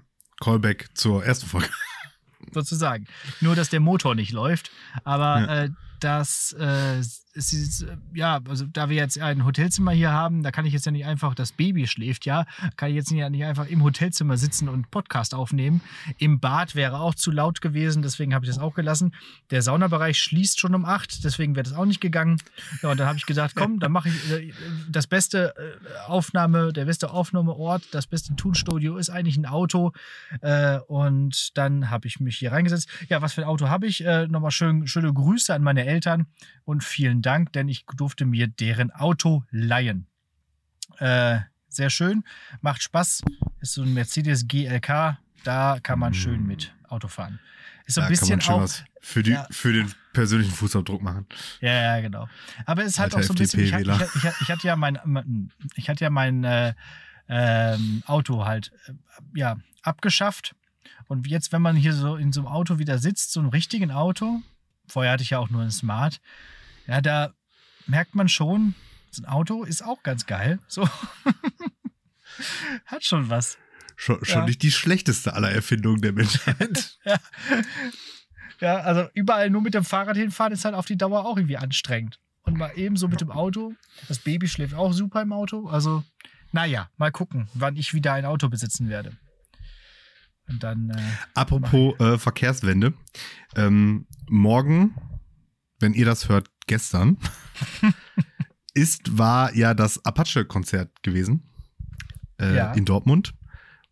[0.41, 1.69] Callback zur ersten Folge.
[2.53, 3.07] sozusagen.
[3.41, 4.71] Nur, dass der Motor nicht läuft.
[5.05, 5.63] Aber Ja.
[5.65, 5.71] äh,
[6.05, 10.67] das äh, ist, äh, ja, also da wir jetzt ein Hotelzimmer hier haben, da kann
[10.67, 12.45] ich jetzt ja nicht einfach, das Baby schläft ja,
[12.77, 15.81] kann ich jetzt nicht, nicht einfach im Hotelzimmer sitzen und Podcast aufnehmen.
[16.19, 19.15] Im Bad wäre auch zu laut gewesen, deswegen habe ich das auch gelassen.
[19.51, 22.41] Der Saunabereich schließt schon um acht, deswegen wäre das auch nicht gegangen.
[22.83, 24.53] Ja, und dann habe ich gesagt, komm, dann mache ich äh,
[24.91, 29.93] das beste äh, Aufnahme, der beste Aufnahmeort, das beste Tonstudio ist eigentlich ein Auto.
[30.43, 32.89] Äh, und dann habe ich mich hier reingesetzt.
[33.09, 34.05] Ja, was für ein Auto habe ich?
[34.05, 35.94] Äh, Nochmal schön, schöne Grüße an meine Eltern
[36.65, 40.07] und vielen Dank, denn ich durfte mir deren Auto leihen.
[40.99, 42.25] Äh, sehr schön,
[42.61, 43.23] macht Spaß.
[43.61, 47.41] Ist so ein Mercedes GLK, da kann man schön mit Auto fahren.
[47.87, 48.61] Ist so ein Da kann bisschen man schön auch.
[48.63, 49.47] was für, die, ja.
[49.51, 51.27] für den persönlichen Fußabdruck machen.
[51.61, 52.29] Ja, ja, genau.
[52.67, 53.61] Aber es ist halt Alter auch so ein bisschen.
[53.61, 56.75] Ich, hatte- ich, ich, ich hatte ja mein, mein- ich hatte ja mein äh,
[57.29, 58.93] ähm, Auto halt äh,
[59.35, 60.55] ja abgeschafft.
[61.09, 63.91] Und jetzt, wenn man hier so in so einem Auto wieder sitzt, so einem richtigen
[63.91, 64.41] Auto,
[64.87, 66.21] vorher hatte ich ja auch nur ein Smart,
[66.87, 67.33] ja, da
[67.87, 68.75] merkt man schon,
[69.11, 70.59] so ein Auto ist auch ganz geil.
[70.69, 70.89] So.
[72.87, 73.59] Hat schon was.
[73.97, 74.45] Schon, schon Ja.
[74.47, 76.99] nicht die schlechteste aller Erfindungen der Menschheit.
[78.61, 81.57] Ja, also überall nur mit dem Fahrrad hinfahren ist halt auf die Dauer auch irgendwie
[81.57, 82.21] anstrengend.
[82.43, 83.75] Und mal eben so mit dem Auto.
[84.07, 85.67] Das Baby schläft auch super im Auto.
[85.69, 86.05] Also,
[86.53, 89.17] naja, mal gucken, wann ich wieder ein Auto besitzen werde.
[90.47, 91.03] Und dann, äh,
[91.35, 92.95] Apropos äh, Verkehrswende.
[93.57, 94.95] Ähm, morgen,
[95.81, 97.19] wenn ihr das hört, gestern,
[98.75, 101.51] ist, war ja das Apache-Konzert gewesen
[102.41, 102.73] äh, Ja.
[102.73, 103.35] in Dortmund.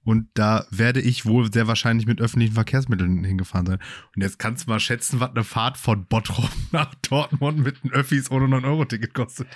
[0.04, 3.78] Und da werde ich wohl sehr wahrscheinlich mit öffentlichen Verkehrsmitteln hingefahren sein.
[4.16, 7.92] Und jetzt kannst du mal schätzen, was eine Fahrt von Bottrop nach Dortmund mit den
[7.92, 9.46] Öffis ohne 9-Euro-Ticket kostet.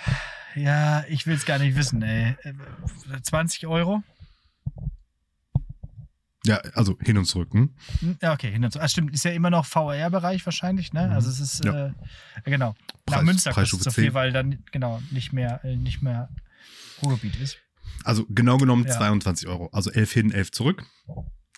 [0.55, 2.37] ja, ich will es gar nicht wissen, ey.
[2.43, 2.53] Äh,
[3.21, 4.03] 20 Euro?
[6.47, 7.49] Ja, also hin und zurück.
[7.53, 7.73] Hm?
[7.99, 8.79] Hm, Ja, okay, hin und so.
[8.79, 11.07] Ah, stimmt, ist ja immer noch VR-Bereich wahrscheinlich, ne?
[11.07, 11.13] Mhm.
[11.13, 11.87] Also es ist, Ja.
[11.87, 11.91] äh,
[12.45, 12.73] genau.
[13.09, 14.13] Nach Preis- Münster kostet so viel, 10.
[14.13, 16.29] weil dann, genau, nicht mehr, äh, nicht mehr
[17.03, 17.57] Ruhrgebiet ist.
[18.03, 18.91] Also genau genommen Ja.
[18.97, 19.69] 22 Euro.
[19.71, 20.83] Also 11 hin, 11 zurück.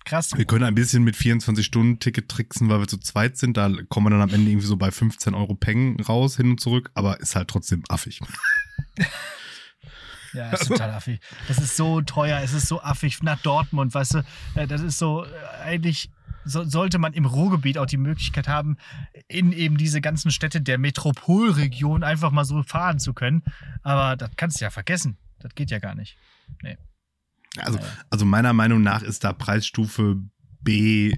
[0.06, 0.32] Krass.
[0.36, 3.58] Wir können ein bisschen mit 24-Stunden-Ticket tricksen, weil wir zu zweit sind.
[3.58, 6.60] Da kommen wir dann am Ende irgendwie so bei 15 Euro Peng raus, hin und
[6.60, 6.89] zurück.
[6.95, 8.19] Aber ist halt trotzdem affig.
[10.34, 11.20] Ja, ist total affig.
[11.48, 14.24] Das ist so teuer, es ist so affig nach Dortmund, weißt du,
[14.56, 15.30] äh, das ist so, äh,
[15.63, 16.12] eigentlich
[16.46, 18.78] so, sollte man im Ruhrgebiet auch die Möglichkeit haben,
[19.28, 23.44] in eben diese ganzen Städte der Metropolregion einfach mal so fahren zu können.
[23.84, 25.18] Aber das kannst du ja vergessen.
[25.39, 26.18] Das geht ja gar nicht.
[27.58, 27.92] Also, Naja.
[28.10, 30.18] also meiner Meinung nach ist da Preisstufe
[30.62, 31.13] B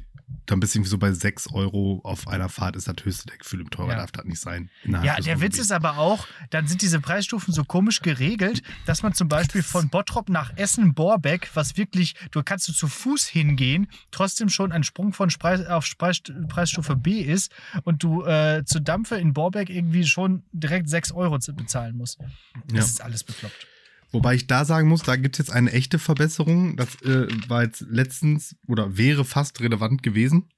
[0.45, 3.37] dann bist du irgendwie so bei 6 Euro auf einer Fahrt ist das höchste der
[3.37, 3.63] Gefühle.
[3.65, 3.95] Teurer Ja.
[3.97, 4.69] darf das nicht sein.
[4.83, 9.13] Ja, der Witz ist aber auch, dann sind diese Preisstufen so komisch geregelt, dass man
[9.13, 14.49] zum Beispiel von Bottrop nach Essen-Borbeck, was wirklich, du kannst du zu Fuß hingehen, trotzdem
[14.49, 17.51] schon ein Sprung von Preis, auf Preis, Preisstufe B ist
[17.83, 22.19] und du äh, zu Dampfe in Borbeck irgendwie schon direkt 6 Euro bezahlen musst.
[22.67, 22.79] Das Ja.
[22.81, 23.67] ist alles bekloppt.
[24.11, 26.75] Wobei ich da sagen muss, da gibt es jetzt eine echte Verbesserung.
[26.75, 30.49] Das äh, war jetzt letztens oder wäre fast relevant gewesen.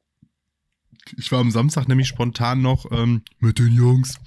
[1.17, 4.19] Ich war am Samstag nämlich spontan noch ähm, mit den Jungs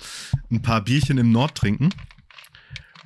[0.50, 1.90] ein paar Bierchen im Nord trinken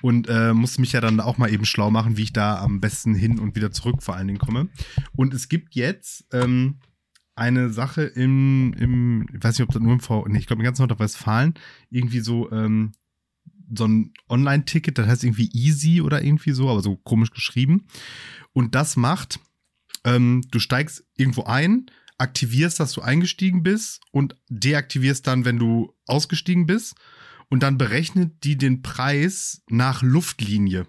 [0.03, 2.81] und äh, musste mich ja dann auch mal eben schlau machen, wie ich da am
[2.81, 4.69] besten hin und wieder zurück vor allen Dingen komme.
[5.15, 6.81] Und es gibt jetzt ähm,
[7.35, 10.63] eine Sache im, im, ich weiß nicht, ob das nur im V, nee, ich glaube,
[10.63, 11.55] in ganz Nordrhein-Westfalen
[11.91, 12.93] irgendwie so ähm,
[13.75, 17.87] so ein Online-Ticket, das heißt irgendwie Easy oder irgendwie so, aber so komisch geschrieben.
[18.53, 19.41] Und das macht,
[20.05, 25.95] ähm, du steigst irgendwo ein, aktivierst, dass du eingestiegen bist und deaktivierst dann, wenn du
[26.07, 26.95] ausgestiegen bist.
[27.49, 30.87] Und dann berechnet die den Preis nach Luftlinie.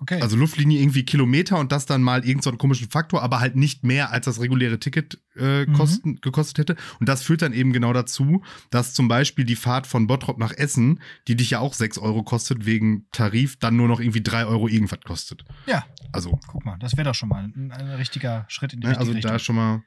[0.00, 0.20] Okay.
[0.22, 3.56] Also Luftlinie irgendwie Kilometer und das dann mal irgendeinen so einen komischen Faktor, aber halt
[3.56, 5.72] nicht mehr als das reguläre Ticket äh, Mhm.
[5.74, 6.76] kosten, gekostet hätte.
[7.00, 10.52] Und das führt dann eben genau dazu, dass zum Beispiel die Fahrt von Bottrop nach
[10.52, 14.46] Essen, die dich ja auch 6 Euro kostet wegen Tarif, dann nur noch irgendwie 3
[14.46, 15.44] Euro irgendwas kostet.
[15.66, 18.86] ja, Also, guck mal, das wäre doch schon mal ein, ein richtiger Schritt in die
[18.86, 19.30] ne, richtige also Richtung.
[19.30, 19.82] da ist schon mal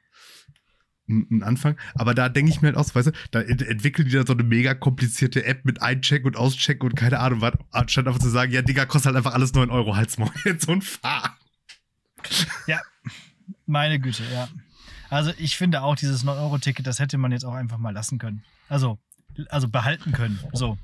[1.30, 1.76] ein, Anfang.
[1.94, 4.32] Aber da denke ich mir halt aus, weißt du, da ent entwickeln die da so
[4.32, 8.30] eine mega komplizierte App mit Eincheck und Auscheck und keine Ahnung was, anstatt einfach zu
[8.30, 11.36] sagen, ja, Digga, kostet halt einfach alles 9 Euro, halt's mal jetzt so ein Fahr.
[13.66, 14.48] Meine Güte, ja.
[15.10, 18.42] Also ich finde auch, dieses 9-Euro-Ticket, das hätte man jetzt auch einfach mal lassen können.
[18.68, 18.98] Also,
[19.50, 20.38] also behalten können.
[20.52, 20.78] So.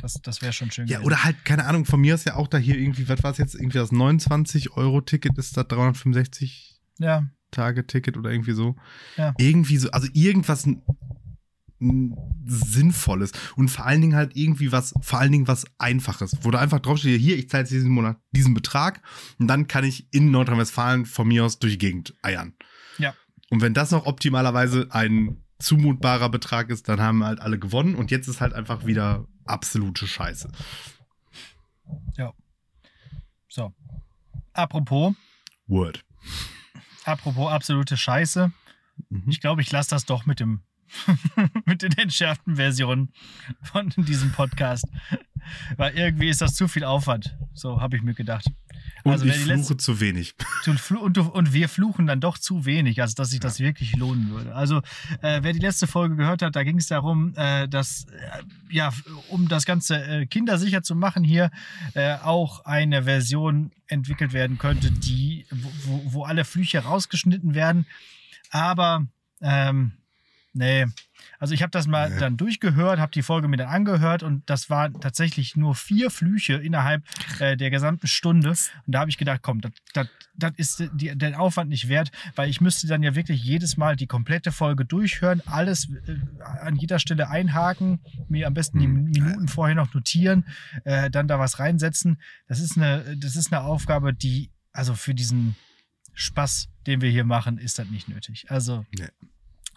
[0.00, 1.06] Das, das wäre schon schön Ja, gewesen.
[1.06, 3.38] oder halt, keine Ahnung, von mir ist ja auch da hier irgendwie, was war es
[3.38, 8.76] jetzt, irgendwie das 29-Euro-Ticket ist da 365 Ja, Tage-Ticket oder irgendwie so.
[9.16, 9.34] Ja.
[9.38, 10.66] Irgendwie so, also irgendwas
[12.46, 16.58] Sinnvolles und vor allen Dingen halt irgendwie was, vor allen Dingen was Einfaches, wo da
[16.58, 19.00] einfach draufsteht, hier, ich zahle jetzt diesen Monat diesen Betrag
[19.38, 22.54] und dann kann ich in Nordrhein-Westfalen von mir aus durch die Gegend eiern.
[22.98, 23.14] Ja.
[23.48, 28.10] Und wenn das noch optimalerweise ein zumutbarer Betrag ist, dann haben halt alle gewonnen und
[28.10, 30.50] jetzt ist halt einfach wieder absolute Scheiße.
[33.48, 33.72] so.
[34.52, 35.14] Apropos,
[35.66, 36.04] Word.
[37.04, 38.52] Apropos absolute Scheiße.
[39.08, 39.24] Mhm.
[39.28, 40.62] Ich glaube, ich lasse das doch mit dem
[41.66, 43.12] mit den entschärften Versionen
[43.62, 44.86] von diesem Podcast.
[45.76, 47.36] Weil irgendwie ist das zu viel Aufwand.
[47.52, 48.46] So habe ich mir gedacht.
[49.04, 50.34] Und Also, ich wer die fluche zu wenig.
[50.66, 54.30] Und, und, und wir fluchen dann doch zu wenig, als dass sich das wirklich lohnen
[54.30, 54.54] würde.
[54.54, 54.78] Also,
[55.22, 58.92] äh, wer die letzte Folge gehört hat, da ging es darum, äh, dass, äh, ja,
[59.28, 61.50] um das Ganze äh, kindersicher zu machen, hier
[61.94, 67.86] äh, auch eine Version entwickelt werden könnte, die, wo, wo, wo alle Flüche rausgeschnitten werden.
[68.50, 69.06] Aber,
[69.40, 69.92] ähm,
[70.52, 70.86] nee.
[71.38, 72.18] Also ich habe das mal Nee.
[72.18, 76.54] dann durchgehört, habe die Folge mir dann angehört und das waren tatsächlich nur vier Flüche
[76.54, 77.02] innerhalb
[77.38, 78.50] äh, der gesamten Stunde.
[78.50, 79.72] Und da habe ich gedacht, komm, das,
[80.56, 84.06] ist die, der Aufwand nicht wert, weil ich müsste dann ja wirklich jedes Mal die
[84.06, 86.16] komplette Folge durchhören, alles äh,
[86.62, 89.04] an jeder Stelle einhaken, mir am besten die Hm.
[89.10, 90.46] Minuten vorher noch notieren,
[90.84, 92.20] äh, dann da was reinsetzen.
[92.48, 95.56] Das ist eine, das ist eine Aufgabe, die, also für diesen
[96.14, 98.46] Spaß, den wir hier machen, ist das nicht nötig.
[98.50, 99.08] Also Nee.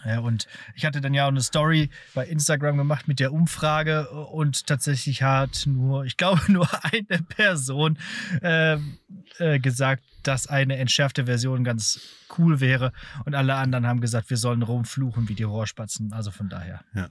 [0.06, 4.10] Ja, und ich hatte dann ja auch eine Story bei Instagram gemacht mit der Umfrage
[4.10, 7.98] und tatsächlich hat nur, ich glaube, nur eine Person
[8.42, 8.98] ähm,
[9.40, 12.00] äh, gesagt, dass eine entschärfte Version ganz
[12.38, 12.94] cool wäre
[13.26, 16.14] und alle anderen haben gesagt, wir sollen rumfluchen wie die Rohrspatzen.
[16.14, 16.82] Also von daher.
[16.94, 17.10] Ja.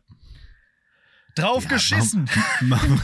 [1.34, 2.28] Drauf Ja, geschissen.
[2.60, 3.00] Machen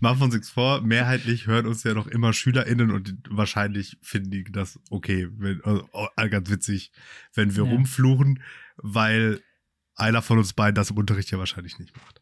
[0.00, 0.82] machen wir uns nichts vor.
[0.82, 5.88] Mehrheitlich hören uns ja noch immer SchülerInnen und wahrscheinlich finden die das okay, wenn, also,
[5.92, 6.92] oh, ganz witzig,
[7.34, 7.70] wenn wir Ja.
[7.70, 8.40] rumfluchen,
[8.78, 9.40] weil
[9.94, 12.20] einer von uns beiden das im Unterricht ja wahrscheinlich nicht macht.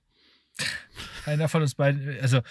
[1.27, 2.43] Einer von uns beiden, also,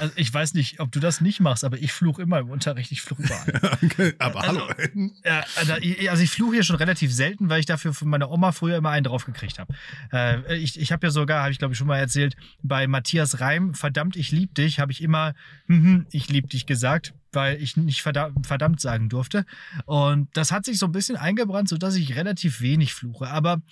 [0.00, 2.90] also ich weiß nicht, ob du das nicht machst, aber ich fluche immer im Unterricht,
[2.92, 3.78] ich fluche überall.
[3.84, 5.10] Okay, Aber Also- hallo.
[5.24, 8.30] Ja, also ich- also ich fluche hier schon relativ selten, weil ich dafür von meiner
[8.30, 9.74] Oma früher immer einen drauf gekriegt habe.
[10.12, 13.40] Äh, ich ich habe ja sogar, habe ich glaube ich schon mal erzählt, bei Matthias
[13.40, 15.34] Reim, verdammt, ich lieb dich, habe ich immer,
[15.66, 19.44] mhm, ich lieb dich gesagt, weil ich nicht verdammt, sagen durfte.
[19.86, 23.28] Und das hat sich so ein bisschen eingebrannt, sodass ich relativ wenig fluche.
[23.28, 23.62] Aber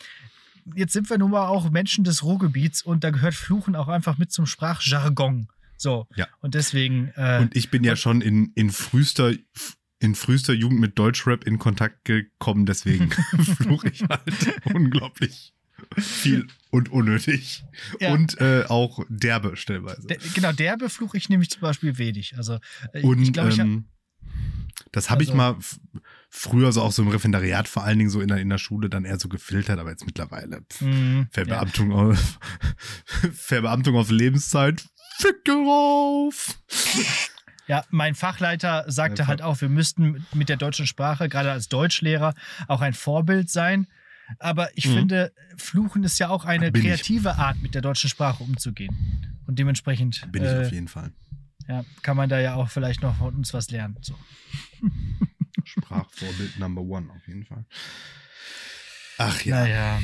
[0.75, 4.19] jetzt sind wir nun mal auch Menschen des Ruhrgebiets und da gehört Fluchen auch einfach
[4.19, 5.49] mit zum Sprachjargon.
[5.77, 6.07] So.
[6.17, 6.27] Ja.
[6.41, 7.13] Und deswegen.
[7.17, 9.33] Äh, Und ich bin ja schon in, in frühester
[10.01, 13.11] in frühester Jugend mit Deutschrap in Kontakt gekommen, deswegen
[13.57, 15.53] fluche ich halt unglaublich
[15.97, 17.65] viel und unnötig.
[18.01, 18.13] Ja.
[18.13, 20.07] Und äh, auch derbe stellweise.
[20.07, 22.37] Der, genau, derbe fluche ich nämlich zum Beispiel wenig.
[22.37, 22.59] Also
[22.93, 23.85] äh, Und ich glaube, ich hab, ähm,
[24.93, 25.79] das habe ich also- mal f-
[26.31, 28.89] früher so auch so im Referendariat vor allen Dingen so in der, in der Schule
[28.91, 31.27] dann eher so gefiltert, aber jetzt mittlerweile pff, Mhm, ja.
[31.33, 32.39] Verbeamtung, auf,
[33.33, 34.85] Verbeamtung auf Lebenszeit.
[35.19, 36.59] Ficke rauf!
[37.67, 41.69] ja, mein Fachleiter sagte Einfach- halt auch, wir müssten mit der deutschen Sprache, gerade als
[41.69, 42.35] Deutschlehrer,
[42.69, 43.87] auch ein Vorbild sein.
[44.39, 44.95] Aber ich Mhm.
[44.95, 46.89] finde, Fluchen ist ja auch eine Bin ich.
[46.89, 49.41] kreative Art, mit der deutschen Sprache umzugehen.
[49.47, 51.13] Und dementsprechend Bin ich äh, auf jeden Fall.
[51.67, 53.97] ja, kann man da ja auch vielleicht noch von uns was lernen.
[54.03, 54.15] So.
[55.65, 57.65] Sprachvorbild Number One auf jeden Fall.
[59.19, 59.61] Ach ja.
[59.63, 60.01] Naja.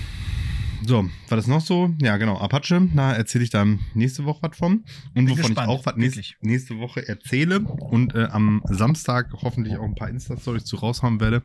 [0.87, 1.95] So, war das noch so?
[2.01, 2.37] Ja, genau.
[2.39, 4.85] Apache, da erzähle ich dann nächste Woche was von.
[5.15, 9.77] Und wovon gespannt, ich auch was nächste, nächste Woche erzähle und äh, am Samstag hoffentlich
[9.77, 11.43] auch ein paar Insta-Stories zu raushauen werde,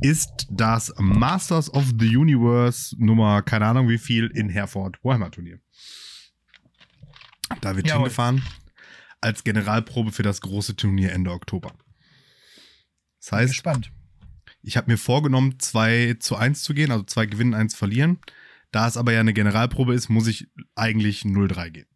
[0.00, 5.58] ist das Masters of the Universe Nummer, keine Ahnung wie viel, in Herford Warhammer Turnier.
[7.60, 8.02] Da wird Jawohl.
[8.02, 8.42] hingefahren
[9.20, 11.72] als Generalprobe für das große Turnier Ende Oktober.
[13.18, 13.90] Das Bin heißt, gespannt.
[14.62, 18.18] ich habe mir vorgenommen, 2 zu 1 zu gehen, also zwei gewinnen, eins verlieren.
[18.72, 21.86] Da es aber ja eine Generalprobe ist, muss ich eigentlich 0-3 gehen.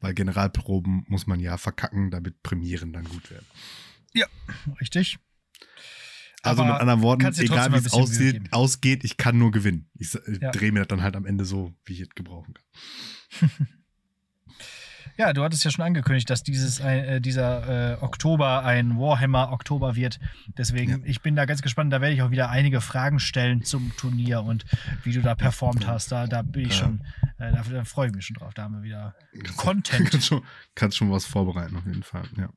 [0.00, 3.46] Weil Generalproben muss man ja verkacken, damit Premieren dann gut werden.
[4.80, 5.18] Richtig.
[6.42, 7.92] Also Aber mit anderen Worten, egal wie es
[8.32, 8.48] geben.
[8.50, 9.90] ausgeht, ich kann nur gewinnen.
[9.98, 10.50] Ich, ich Ja.
[10.52, 13.50] drehe mir das dann halt am Ende so, wie ich es gebrauchen kann.
[15.16, 20.18] Ja, du hattest ja schon angekündigt, dass dieses, äh, dieser äh, Oktober ein Warhammer-Oktober wird.
[20.56, 20.98] Deswegen, Ja.
[21.04, 21.92] ich bin da ganz gespannt.
[21.92, 24.64] Da werde ich auch wieder einige Fragen stellen zum Turnier und
[25.04, 26.10] wie du da performt hast.
[26.12, 26.84] Da, da bin ich Ja.
[26.84, 27.02] schon,
[27.38, 28.54] äh, da, da freue ich mich schon drauf.
[28.54, 29.14] Da haben wir wieder
[29.56, 30.10] Content.
[30.10, 30.42] Kannst schon,
[30.74, 32.22] kannst schon was vorbereiten, auf jeden Fall.
[32.36, 32.48] Ja.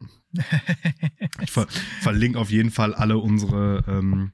[1.41, 1.67] Ich ver
[2.01, 4.31] verlinke auf jeden Fall alle unsere, ähm,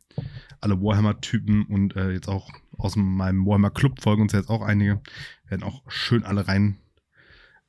[0.61, 5.01] alle Warhammer-Typen und äh, jetzt auch aus meinem Warhammer-Club folgen uns jetzt auch einige.
[5.47, 6.77] Werden auch schön alle rein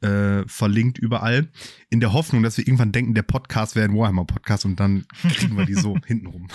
[0.02, 1.48] äh, verlinkt überall.
[1.90, 5.56] In der Hoffnung, dass wir irgendwann denken, der Podcast wäre ein Warhammer-Podcast und dann kriegen
[5.56, 6.48] wir die so hintenrum.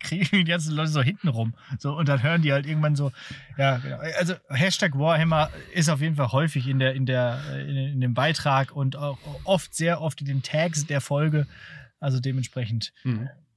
[0.00, 1.54] kriegen die ganzen Leute so hinten rum.
[1.78, 3.12] So, und dann hören die halt irgendwann so,
[3.58, 3.98] ja, genau.
[4.18, 8.14] Also Hashtag Warhammer ist auf jeden Fall häufig in der, in der, in, in dem
[8.14, 11.46] Beitrag und auch oft, sehr oft in den Tags der Folge.
[12.00, 12.92] Also dementsprechend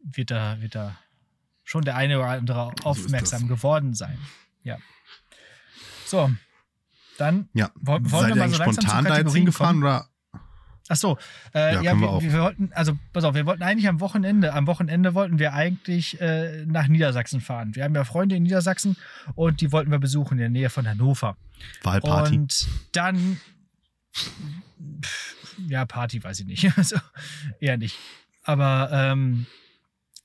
[0.01, 0.97] wird da, wird da
[1.63, 4.17] schon der eine oder andere aufmerksam geworden sein.
[4.63, 4.77] Ja.
[6.05, 6.31] So.
[7.17, 7.69] Dann Ja.
[7.75, 10.07] Woll- wollen Seid wir mal so langsam spontan da jetzt hingefahren oder?
[10.89, 11.17] Ach so,
[11.53, 14.53] äh, Ja, ja, wir wir, wir wollten, also pass auf, wir wollten eigentlich am Wochenende,
[14.53, 17.75] am Wochenende wollten wir eigentlich äh, nach Niedersachsen fahren.
[17.75, 18.95] Wir haben ja Freunde in Niedersachsen
[19.35, 21.35] und die wollten wir besuchen in der Nähe von Hannover.
[21.83, 22.37] Wahlparty.
[22.37, 23.37] Und dann,
[24.15, 25.35] pff,
[25.67, 26.97] ja, Party weiß ich nicht, also,
[27.59, 27.97] eher nicht.
[28.43, 29.45] Aber ähm,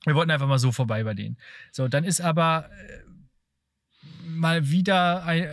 [0.05, 1.37] wir wollten einfach mal so vorbei bei denen.
[1.71, 3.02] So, dann ist aber äh,
[4.25, 5.43] mal wieder ein,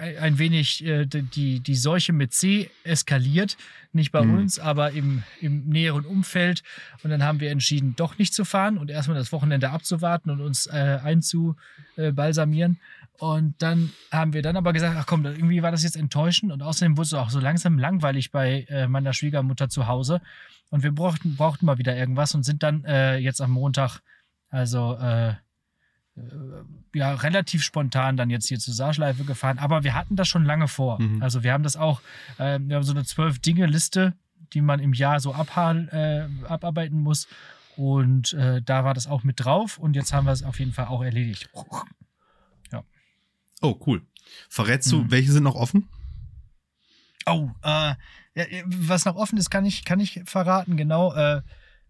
[0.00, 3.56] äh, ein wenig äh, die, die Seuche mit C eskaliert.
[3.92, 4.34] Nicht bei Mhm.
[4.34, 6.62] uns, aber im, im näheren Umfeld.
[7.02, 10.40] Und dann haben wir entschieden, doch nicht zu fahren und erstmal das Wochenende abzuwarten und
[10.40, 12.78] uns äh, einzubalsamieren.
[13.18, 16.62] Und dann haben wir dann aber gesagt, ach komm, irgendwie war das jetzt enttäuschend und
[16.62, 20.20] außerdem wurde es auch so langsam langweilig bei äh, meiner Schwiegermutter zu Hause.
[20.70, 24.00] Und wir brauchten, brauchten mal wieder irgendwas und sind dann äh, jetzt am Montag,
[24.50, 25.34] also äh, äh,
[26.94, 29.58] ja, relativ spontan dann jetzt hier zur Saarschleife gefahren.
[29.58, 31.00] Aber wir hatten das schon lange vor.
[31.02, 31.22] Mhm.
[31.22, 32.00] Also wir haben das auch,
[32.38, 34.14] äh, wir haben so eine zwölf-Dinge-Liste,
[34.52, 37.26] die man im Jahr so äh, abarbeiten muss.
[37.76, 40.72] Und äh, da war das auch mit drauf und jetzt haben wir es auf jeden
[40.72, 41.50] Fall auch erledigt.
[43.62, 44.02] Oh, cool.
[44.48, 45.10] Verrätst du, Mhm.
[45.10, 45.88] welche sind noch offen?
[47.26, 47.94] Oh, äh,
[48.34, 51.14] ja, was noch offen ist, kann ich, kann ich verraten, genau.
[51.14, 51.40] Äh,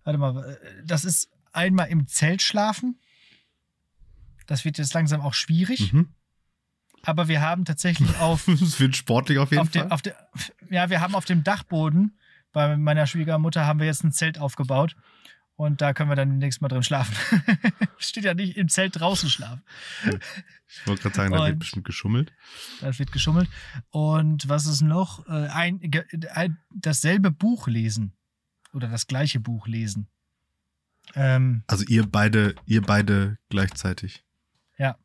[0.04, 3.00] warte mal, äh, das ist einmal im Zelt schlafen.
[4.46, 5.92] Das wird jetzt langsam auch schwierig.
[5.92, 6.08] Mhm.
[7.02, 9.82] Aber wir haben tatsächlich auf, Es wird sportlich auf jeden auf, Fall.
[9.82, 10.16] dem, auf der,
[10.70, 12.18] ja, wir haben auf dem Dachboden
[12.52, 14.96] bei meiner Schwiegermutter haben wir jetzt ein Zelt aufgebaut.
[15.56, 17.14] Und da können wir dann nächstes Mal drin schlafen.
[17.98, 19.62] Steht ja nicht im Zelt draußen schlafen.
[20.68, 22.32] ich wollte gerade sagen, da wird bestimmt geschummelt.
[22.80, 23.48] Da wird geschummelt.
[23.90, 25.26] Und was ist noch?
[25.28, 25.80] Äh, ein,
[26.32, 28.14] ein, dasselbe Buch lesen.
[28.72, 30.08] Oder das gleiche Buch lesen.
[31.14, 34.23] Ähm, Also ihr beide, ihr beide gleichzeitig.
[34.78, 34.96] Ja.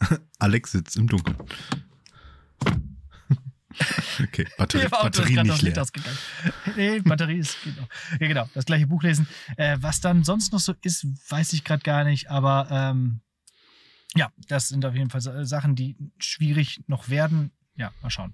[0.38, 1.36] Alex sitzt im Dunkeln.
[4.22, 5.80] okay, Batterie, Batterie nicht leer.
[5.82, 6.16] ausgegangen.
[6.76, 7.56] Nee, Batterie ist.
[7.62, 7.86] Genau.
[8.20, 8.48] Ja, genau.
[8.54, 9.26] Das gleiche Buch lesen.
[9.56, 12.30] Äh, was dann sonst noch so ist, weiß ich gerade gar nicht.
[12.30, 13.20] Aber ähm,
[14.14, 17.52] ja, das sind auf jeden Fall Sa- Sachen, die schwierig noch werden.
[17.76, 18.32] Ja, mal schauen.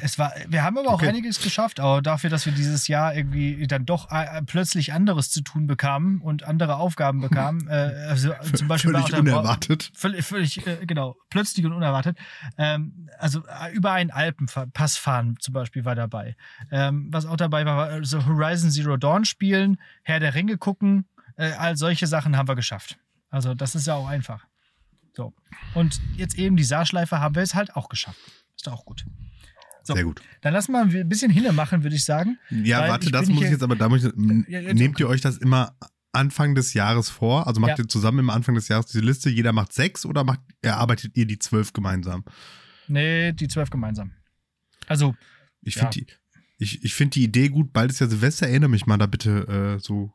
[0.00, 1.08] Es war, wir haben aber auch Okay.
[1.08, 5.42] einiges geschafft, aber dafür, dass wir dieses Jahr irgendwie dann doch äh, plötzlich anderes zu
[5.42, 7.68] tun bekamen und andere Aufgaben bekamen.
[7.68, 9.90] Äh, also zum Beispiel Völlig der- unerwartet.
[9.94, 12.16] Völlig, völlig äh, genau, plötzlich und unerwartet.
[12.56, 16.36] Ähm, also äh, über einen Alpenpass fahren zum Beispiel war dabei.
[16.70, 21.06] Ähm, was auch dabei war, war so Horizon Zero Dawn spielen, Herr der Ringe gucken,
[21.36, 22.98] äh, all solche Sachen haben wir geschafft.
[23.30, 24.46] Also das ist ja auch einfach.
[25.14, 25.34] So.
[25.74, 28.18] Und jetzt eben die Saarschleife haben wir es halt auch geschafft.
[28.56, 29.04] Ist doch auch gut.
[29.88, 29.94] So.
[29.94, 30.20] Sehr gut.
[30.42, 32.38] Dann lassen wir ein bisschen hinne machen, würde ich sagen.
[32.50, 34.12] Ja, warte, das muss ich jetzt aber, da muss ich,
[34.48, 35.76] Ja, ja, nehmt ihr euch das immer
[36.12, 37.46] Anfang des Jahres vor?
[37.46, 37.84] Also macht Ja.
[37.84, 41.24] ihr zusammen immer Anfang des Jahres diese Liste, jeder macht sechs oder macht, erarbeitet ihr
[41.26, 42.22] die zwölf gemeinsam?
[42.86, 44.12] Nee, die zwölf gemeinsam.
[44.86, 45.14] Also,
[45.62, 45.90] Ich Ja.
[45.90, 46.06] finde die,
[46.58, 49.76] ich, ich find die Idee gut, bald ist ja Silvester, erinnere mich mal da bitte
[49.78, 50.12] äh, so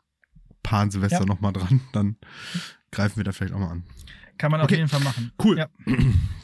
[0.62, 1.26] paar an Silvester Ja.
[1.26, 2.18] nochmal dran, dann
[2.92, 3.84] greifen wir da vielleicht auch mal an.
[4.38, 4.76] kann man auf Okay.
[4.78, 5.32] jeden Fall machen.
[5.44, 5.58] Cool.
[5.58, 5.68] Ja.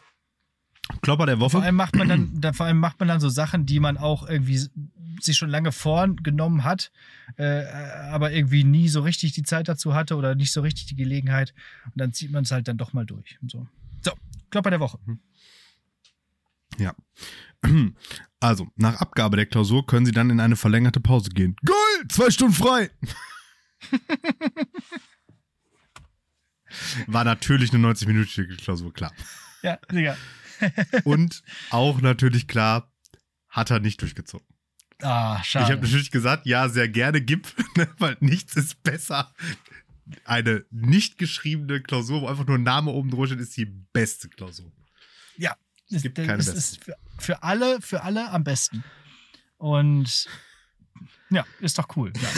[1.02, 1.64] Klopper der Vor Woche.
[1.64, 4.28] allem macht man dann, da, vor allem macht man dann so Sachen, die man auch
[4.28, 4.60] irgendwie
[5.22, 6.92] sich schon lange vorgenommen hat,
[7.38, 7.66] äh,
[8.12, 11.54] aber irgendwie nie so richtig die Zeit dazu hatte oder nicht so richtig die Gelegenheit.
[11.86, 13.38] Und dann zieht man es halt dann doch mal durch.
[13.42, 13.68] Und so.
[14.02, 14.12] so,
[14.50, 15.00] Klopper der Woche.
[16.78, 16.96] Ja.
[18.42, 21.58] Also, nach Abgabe der Klausur können Sie dann in eine verlängerte Pause gehen.
[21.66, 22.08] Geil!
[22.08, 22.90] Zwei Stunden frei!
[27.08, 29.12] War natürlich eine 90-minütige Klausur, klar.
[29.62, 30.16] Ja, Digga.
[31.04, 32.92] Und auch natürlich klar,
[33.50, 34.46] hat er nicht durchgezogen.
[35.02, 35.66] Ah, schade.
[35.66, 39.34] Ich habe natürlich gesagt, ja, sehr gerne gib, ne, weil nichts ist besser.
[40.26, 44.28] Eine nicht geschriebene Klausur, wo einfach nur ein Name oben drüber steht, ist die beste
[44.28, 44.72] Klausur.
[45.38, 45.56] Ja,
[45.90, 46.58] Es gibt keine das besten.
[46.58, 48.84] ist für, für alle, für alle am besten.
[49.58, 50.28] Und
[51.32, 52.12] ja, ist doch cool.
[52.22, 52.30] Ja.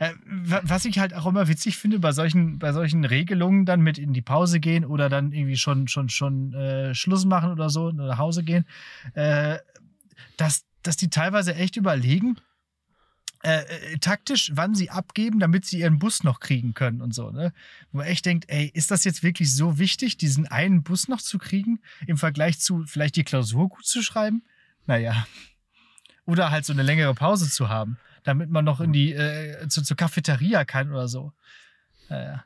[0.10, 3.80] äh, wa- was ich halt auch immer witzig finde bei solchen, bei solchen Regelungen, dann
[3.80, 7.70] mit in die Pause gehen oder dann irgendwie schon, schon, schon äh, Schluss machen oder
[7.70, 8.66] so nach Hause gehen,
[9.14, 9.58] äh,
[10.36, 12.36] dass, dass die teilweise echt überlegen,
[13.42, 17.30] äh, äh, taktisch, wann sie abgeben, damit sie ihren Bus noch kriegen können und so.
[17.30, 17.52] Ne?
[17.92, 21.20] Wo man echt denkt, ey, ist das jetzt wirklich so wichtig, diesen einen Bus noch
[21.20, 24.44] zu kriegen, im Vergleich zu vielleicht die Klausur gut zu schreiben?
[24.86, 25.26] Naja.
[26.24, 29.82] Oder halt so eine längere Pause zu haben, damit man noch in die äh, zu,
[29.82, 31.32] zur Cafeteria kann oder so.
[32.08, 32.44] Naja.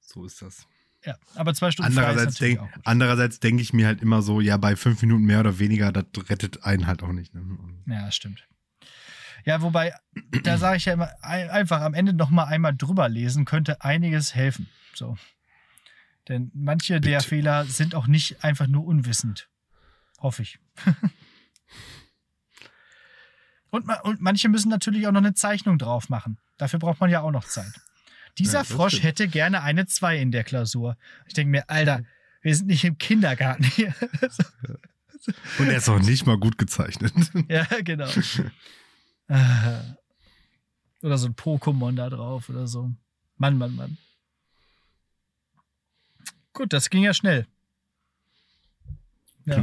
[0.00, 0.66] So ist das.
[1.04, 2.68] Ja, aber zwei Stunden Andererseits denke gut.
[2.84, 6.04] andererseits denk ich mir halt immer so, ja, bei fünf Minuten mehr oder weniger, das
[6.28, 7.32] rettet einen halt auch nicht.
[7.34, 7.42] Ne?
[7.86, 8.46] Ja, stimmt.
[9.46, 9.94] Ja, wobei,
[10.42, 13.80] da sage ich ja immer, ein- einfach am Ende noch mal einmal drüber lesen, könnte
[13.82, 14.68] einiges helfen.
[14.94, 15.16] So.
[16.28, 17.28] Denn manche der Bitte.
[17.30, 19.48] Fehler sind auch nicht einfach nur unwissend.
[20.18, 20.58] Hoffe ich.
[23.70, 26.38] und, und manche müssen natürlich auch noch eine Zeichnung drauf machen.
[26.58, 27.72] Dafür braucht man ja auch noch Zeit.
[28.38, 29.04] Dieser Ja, Frosch stimmt.
[29.04, 30.96] hätte gerne eine 2 in der Klausur.
[31.26, 32.04] Ich denke mir, Alter,
[32.42, 33.94] wir sind nicht im Kindergarten hier.
[35.58, 37.12] Und er ist auch nicht mal gut gezeichnet.
[37.48, 38.08] Ja, genau.
[39.28, 39.80] Äh,
[41.02, 42.90] oder so ein Pokémon da drauf oder so.
[43.36, 43.98] Mann, Mann, Mann.
[46.52, 47.46] Gut, das ging ja schnell.
[49.46, 49.62] Ja,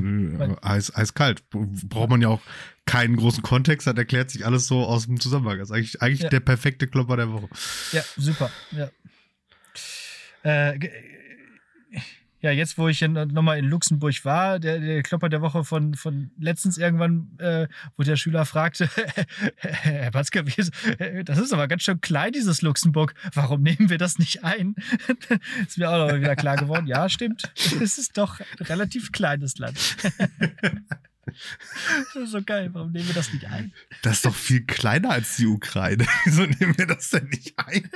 [0.62, 1.44] Eis, eiskalt.
[1.50, 2.42] Braucht man ja auch
[2.88, 5.60] keinen großen Kontext, das erklärt sich alles so aus dem Zusammenhang.
[5.60, 6.30] Das ist eigentlich, eigentlich Ja.
[6.30, 7.48] der perfekte Klopper der Woche.
[7.92, 8.50] ja super.
[8.72, 8.90] Ja.
[10.44, 10.80] Äh,
[12.40, 16.30] ja, jetzt, wo ich nochmal in Luxemburg war, der, der Klopper der Woche von, von
[16.40, 18.88] letztens irgendwann, äh, wo der Schüler fragte,
[19.58, 23.16] Herr Batzke, das ist aber ganz schön klein, dieses Luxemburg.
[23.34, 24.76] Warum nehmen wir das nicht ein?
[25.68, 26.86] ist mir auch noch wieder klar geworden.
[26.86, 27.52] Ja, stimmt.
[27.82, 29.80] Es ist doch ein relativ kleines Land.
[32.14, 32.70] das ist so geil.
[32.74, 33.74] Warum nehmen wir das nicht ein?
[34.02, 36.06] Das ist doch viel kleiner als die Ukraine.
[36.26, 37.90] Wieso nehmen wir das denn nicht ein?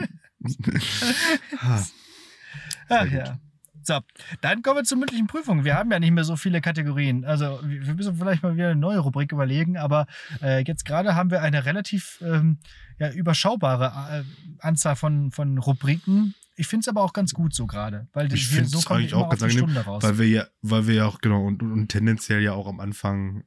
[2.90, 3.12] Ach gut.
[3.12, 3.40] ja.
[3.84, 4.00] So,
[4.42, 5.66] dann kommen wir zur mündlichen Prüfung.
[5.66, 7.26] Wir haben ja nicht mehr so viele Kategorien.
[7.26, 10.06] Also wir wir müssen vielleicht mal wieder eine neue Rubrik überlegen, aber
[10.42, 12.60] äh, jetzt gerade haben wir eine relativ ähm,
[13.00, 14.24] ja, überschaubare äh,
[14.60, 16.36] Anzahl von, von Rubriken.
[16.56, 19.18] Ich finde es aber auch ganz gut so gerade, weil Ich wir, so kommen wir
[19.18, 20.04] auch ganz angenehm, Stunde raus.
[20.04, 23.44] weil wir ja, weil wir ja auch, genau, und, und tendenziell ja auch am Anfang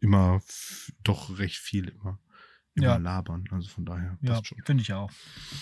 [0.00, 0.40] immer
[1.02, 2.18] doch recht viel immer,
[2.74, 2.96] immer Ja.
[2.96, 3.44] labern.
[3.50, 5.10] Also von daher Ja, finde ich auch.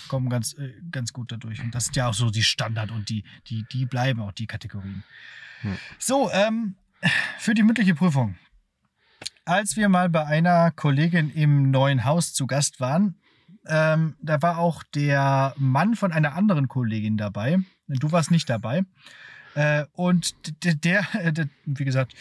[0.09, 1.61] Kommen ganz, äh, ganz gut dadurch.
[1.63, 4.47] Und das sind ja auch so die Standard und die, die, die bleiben auch die
[4.47, 5.03] Kategorien.
[5.63, 5.71] Ja.
[5.99, 6.77] So, ähm,
[7.39, 8.37] für die mündliche Prüfung.
[9.47, 13.17] Als wir mal bei einer Kollegin im neuen Haus zu Gast waren,
[13.69, 17.59] ähm, da war auch der Mann von einer anderen Kollegin dabei.
[17.89, 18.85] Du warst nicht dabei.
[19.55, 20.35] Äh, und
[20.85, 22.15] der, äh, der, wie gesagt,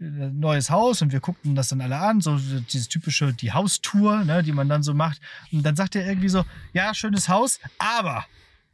[0.00, 4.24] äh, neues Haus und wir guckten das dann alle an, so dieses typische, die Haustour,
[4.24, 5.20] ne, die man dann so macht.
[5.52, 8.26] Und dann sagt er irgendwie so, ja, schönes Haus, aber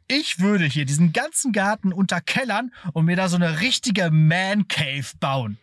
[0.07, 5.07] ich würde hier diesen ganzen Garten unterkellern und mir da so eine richtige Man Cave
[5.19, 5.57] bauen.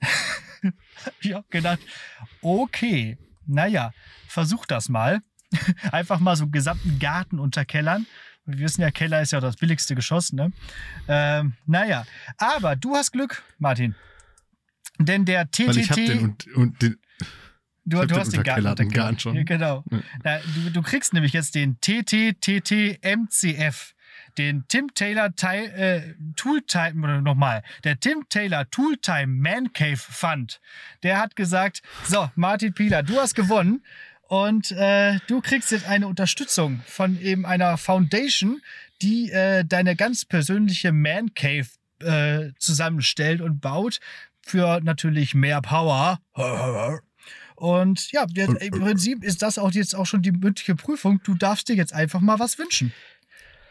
[1.20, 1.80] ich hab gedacht,
[2.40, 3.92] okay, naja,
[4.26, 5.22] versuch das mal.
[5.92, 8.06] Einfach mal so einen gesamten Garten unterkellern.
[8.44, 10.52] Wir wissen ja, Keller ist ja das billigste Geschoss, ne?
[11.06, 12.04] Ähm, naja,
[12.38, 13.94] aber du hast Glück, Martin.
[14.98, 15.68] Denn der TTT.
[15.68, 16.96] Weil ich habe den und, und den,
[17.84, 18.94] Du, Ich hab du den hast den Garten unterkellert.
[18.94, 19.34] Garten schon.
[19.34, 19.84] Ja, genau.
[19.90, 19.98] Ja.
[20.22, 23.94] Na, du, du kriegst nämlich jetzt den TTTTMCF.
[24.38, 30.60] Den Tim Taylor Teil, äh, Tooltime, nochmal, der Tim Taylor Tooltime Man Cave Fund.
[31.02, 33.84] Der hat gesagt, so, Martin Pieler, du hast gewonnen
[34.28, 38.62] und äh, du kriegst jetzt eine Unterstützung von eben einer Foundation,
[39.02, 41.68] die äh, deine ganz persönliche Man Cave
[42.00, 44.00] äh, zusammenstellt und baut
[44.40, 46.18] für natürlich mehr Power.
[47.54, 51.20] Und ja, jetzt, im Prinzip ist das auch jetzt auch schon die mündliche Prüfung.
[51.22, 52.92] Du darfst dir jetzt einfach mal was wünschen.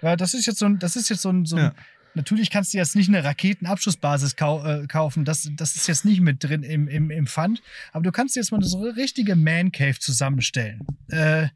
[0.02, 1.74] Ja, das ist jetzt so ein, das ist jetzt so ein, so ein Ja.
[2.14, 5.26] Natürlich kannst du jetzt nicht eine Raketenabschussbasis kau äh, kaufen.
[5.26, 7.62] Das, das ist jetzt nicht mit drin im, im, im Fund.
[7.92, 10.86] Aber du kannst dir jetzt mal so eine richtige Man Cave zusammenstellen.
[11.10, 11.50] Äh, äh,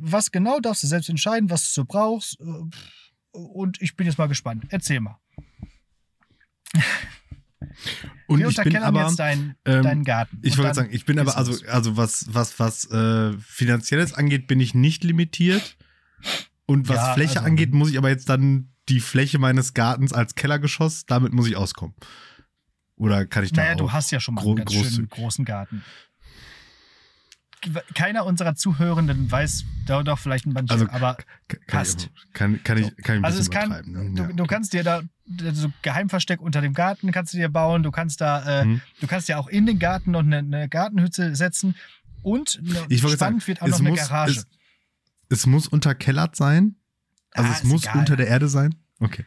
[0.00, 2.38] was genau darfst du selbst entscheiden, was du so brauchst.
[2.40, 2.44] Äh,
[3.32, 4.64] Und ich bin jetzt mal gespannt.
[4.70, 5.18] Erzähl mal.
[8.26, 10.38] und Wir ich bin aber, jetzt deinen, ähm, deinen Garten.
[10.42, 14.60] ich wollte sagen, ich bin aber, also, also was, was, was äh, Finanzielles angeht, bin
[14.60, 15.76] ich nicht limitiert.
[16.66, 20.12] Und was Ja, Fläche also- angeht, muss ich aber jetzt dann die Fläche meines Gartens
[20.12, 21.94] als Kellergeschoss, damit muss ich auskommen.
[22.96, 25.44] Oder kann ich da Naja, du hast ja schon mal einen ganz groß- schönen großen
[25.44, 25.84] Garten.
[27.94, 31.16] Keiner unserer Zuhörenden weiß da doch vielleicht ein manche, Also, aber
[31.48, 32.08] Kann, passt.
[32.32, 34.14] Kann, kann, ich, kann ich ein also es kann, übertreiben.
[34.14, 34.34] du, Ne?
[34.34, 35.02] du kannst dir da
[35.52, 38.80] so Geheimversteck unter dem Garten kannst du dir bauen, du kannst da, äh, Mhm.
[39.00, 41.74] du kannst ja auch in den Garten noch eine, eine Gartenhütte setzen
[42.22, 44.38] und eine, Ich spannend sagen, wird auch es noch eine muss- Garage.
[44.38, 44.46] es-
[45.30, 46.76] Es muss unterkellert sein.
[47.38, 47.98] Also Ah, es muss egal.
[47.98, 48.74] unter der Erde sein.
[49.00, 49.24] Okay.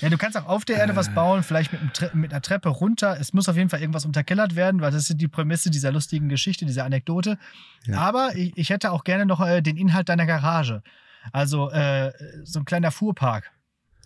[0.00, 1.12] Ja, du kannst auch auf der Erde was Äh.
[1.12, 3.18] bauen, vielleicht mit, Tre mit einer Treppe runter.
[3.20, 6.30] Es muss auf jeden Fall irgendwas unterkellert werden, weil das ist die Prämisse dieser lustigen
[6.30, 7.38] Geschichte, dieser Anekdote.
[7.84, 7.98] Ja.
[7.98, 10.82] Aber ich, ich hätte auch gerne noch äh, den Inhalt deiner Garage.
[11.30, 12.10] Also äh,
[12.44, 13.50] so ein kleiner Fuhrpark.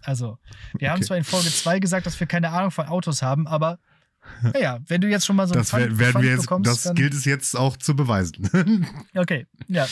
[0.03, 0.39] Also,
[0.79, 1.07] wir haben Okay.
[1.07, 3.79] zwar in Folge 2 gesagt, dass wir keine Ahnung von Autos haben, aber
[4.43, 6.95] naja, wenn du jetzt schon mal so ein Das Pfand- werden wir jetzt, bekommst, das
[6.95, 8.87] gilt es jetzt auch zu beweisen.
[9.15, 9.87] Okay, ja.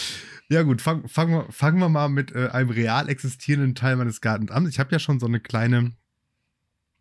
[0.48, 4.20] Ja gut, fangen fang wir, fangen wir mal mit äh, einem real existierenden Teil meines
[4.20, 4.68] Gartens an.
[4.68, 5.92] Ich habe ja schon so eine kleine,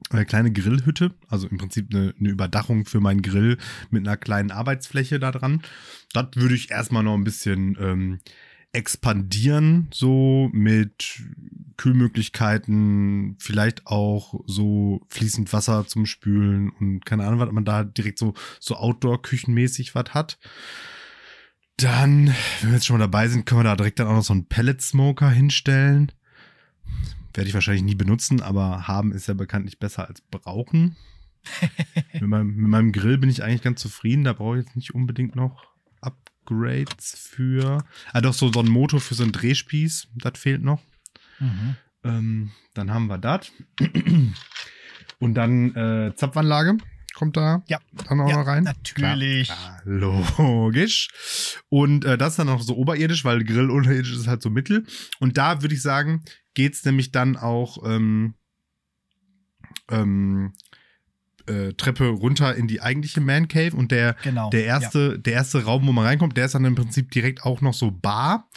[0.09, 3.57] eine kleine Grillhütte, also im Prinzip eine, eine Überdachung für meinen Grill
[3.89, 5.61] mit einer kleinen Arbeitsfläche da dran.
[6.13, 8.19] Das würde ich erstmal noch ein bisschen ähm,
[8.73, 11.21] expandieren, so mit
[11.77, 18.19] Kühlmöglichkeiten, vielleicht auch so fließend Wasser zum Spülen und keine Ahnung, was man da direkt
[18.19, 20.39] so, so Outdoor-Küchenmäßig was hat.
[21.77, 24.23] Dann, wenn wir jetzt schon mal dabei sind, können wir da direkt dann auch noch
[24.23, 26.11] so einen Pellet-Smoker hinstellen.
[27.33, 30.95] Werde ich wahrscheinlich nie benutzen, aber haben ist ja bekanntlich besser als brauchen.
[32.13, 34.23] mit, meinem, mit meinem Grill bin ich eigentlich ganz zufrieden.
[34.23, 35.65] Da brauche ich jetzt nicht unbedingt noch
[35.99, 37.83] Upgrades für.
[38.11, 40.81] Ah, doch, so, so ein Motor für so einen Drehspieß, das fehlt noch.
[41.39, 41.75] Mhm.
[42.03, 43.51] Ähm, dann haben wir das.
[45.19, 46.77] Und dann äh, Zapfanlage
[47.13, 47.79] kommt da Ja.
[48.07, 48.63] dann auch Ja, noch rein.
[48.63, 49.47] natürlich.
[49.47, 51.09] Klar, logisch.
[51.69, 54.85] Und äh, das ist dann auch so oberirdisch, weil Grill unterirdisch ist halt so mittel.
[55.19, 58.35] Und da würde ich sagen, geht's nämlich dann auch ähm,
[59.91, 60.53] ähm,
[61.47, 64.49] äh, Treppe runter in die eigentliche Man Cave und der Genau.
[64.49, 67.61] der erste, der erste Raum, wo man reinkommt, der ist dann im Prinzip direkt auch
[67.61, 68.49] noch so Bar.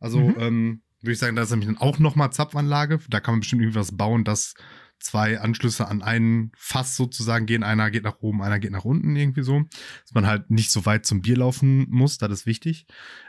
[0.00, 0.34] Also Mhm.
[0.38, 2.98] ähm, würde ich sagen, da ist nämlich dann auch nochmal Zapfanlage.
[3.08, 4.54] Da kann man bestimmt irgendwas bauen, dass
[4.98, 7.62] zwei Anschlüsse an einen Fass sozusagen gehen.
[7.62, 9.62] Einer geht nach oben, einer geht nach unten irgendwie so.
[10.02, 12.86] Dass man halt nicht so weit zum Bier laufen muss, das ist wichtig.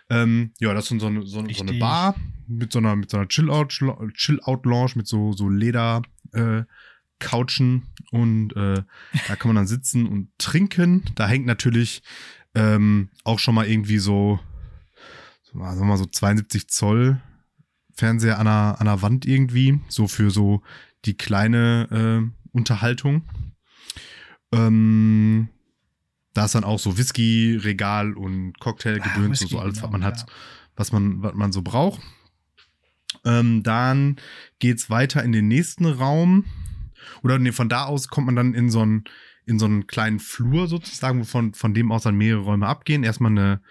[0.09, 1.73] Ähm, ja, das ist so eine, so, so eine.
[1.79, 2.15] Bar
[2.47, 3.69] mit so einer, mit so einer Chill-Out,
[4.13, 6.01] Chill-Out-Lounge mit so, so Leder,
[6.33, 6.63] äh,
[7.19, 8.83] Couchen und äh,
[9.27, 11.03] da kann man dann sitzen und trinken.
[11.15, 12.03] Da hängt natürlich
[12.53, 14.39] ähm, auch schon mal irgendwie so,
[15.43, 17.21] so sagen wir mal so 72 Zoll
[17.95, 20.61] Fernseher an der, an der Wand irgendwie, so für so
[21.05, 23.23] die kleine äh, Unterhaltung.
[24.51, 25.49] Ähm,
[26.33, 29.91] da ist dann auch so Whisky-Regal und Cocktailgedöns, Ah, so, Whisky, so alles, was genau,
[29.91, 30.25] man hat, ja.
[30.75, 32.01] was man, was man so braucht.
[33.23, 34.17] Ähm, dann
[34.59, 36.45] geht's weiter in den nächsten Raum.
[37.23, 39.05] Oder nee, von da aus kommt man dann in so einen,
[39.45, 43.03] in so einen kleinen Flur sozusagen, von, von dem aus dann mehrere Räume abgehen.
[43.03, 43.61] Erstmal eine,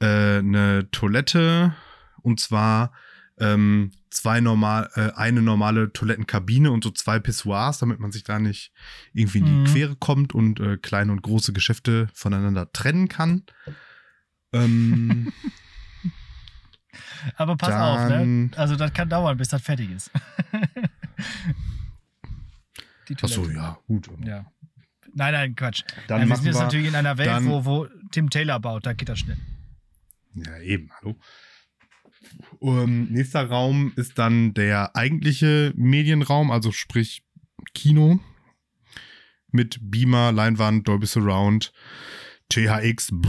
[0.00, 1.74] äh, eine Toilette
[2.22, 2.92] und zwar
[3.40, 8.38] ähm, zwei normal, äh, eine normale Toilettenkabine und so zwei Pissoirs, damit man sich da
[8.38, 8.72] nicht
[9.12, 9.64] irgendwie in die Mhm.
[9.66, 13.42] Quere kommt und äh, kleine und große Geschäfte voneinander trennen kann.
[14.52, 15.32] Ähm,
[17.36, 18.50] Aber pass auf, ne?
[18.56, 20.10] Also das kann dauern, bis das fertig ist.
[23.08, 23.58] Die Ach so, Toilette.
[23.58, 24.08] ja, gut.
[24.24, 24.46] Ja.
[25.14, 25.82] Nein, nein, Quatsch.
[26.06, 28.84] Dann Nein, wir sind jetzt natürlich in einer Welt, dann- wo, wo Tim Taylor baut,
[28.86, 29.38] da geht das schnell.
[30.34, 31.18] Ja, eben, hallo.
[32.60, 37.22] Ähm, nächster Raum ist dann der eigentliche Medienraum, also sprich
[37.74, 38.20] Kino
[39.50, 41.72] mit Beamer, Leinwand, Dolby Surround,
[42.48, 43.12] THX.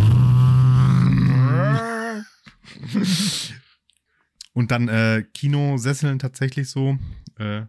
[4.54, 6.98] Und dann äh, Kinosesseln tatsächlich so.
[7.38, 7.64] Äh,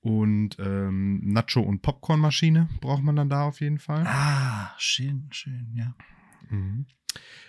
[0.00, 4.04] und ähm, Nacho- und Popcornmaschine braucht man dann da auf jeden Fall.
[4.04, 5.94] Ah, schön, schön, ja.
[6.52, 6.86] Mhm.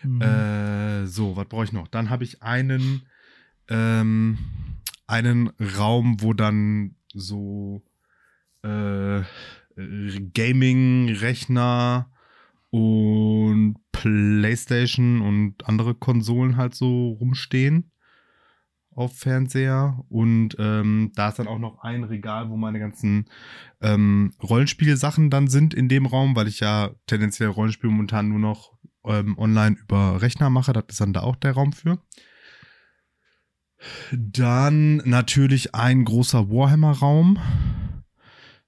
[0.03, 0.21] Mhm.
[0.21, 1.87] Äh, so, was brauche ich noch?
[1.87, 3.03] Dann habe ich einen,
[3.69, 4.37] ähm,
[5.07, 7.83] einen Raum, wo dann so
[8.63, 9.21] äh,
[10.33, 12.09] Gaming-Rechner
[12.69, 17.92] und Playstation und andere Konsolen halt so rumstehen
[18.95, 20.03] auf Fernseher.
[20.09, 23.25] Und ähm, da ist dann auch noch ein Regal, wo meine ganzen
[23.81, 28.73] ähm, Rollenspielsachen dann sind in dem Raum, weil ich ja tendenziell Rollenspiel momentan nur noch
[29.05, 30.73] ähm, online über Rechner mache.
[30.73, 31.99] Das ist dann da auch der Raum für.
[34.11, 37.37] Dann natürlich ein großer Warhammer-Raum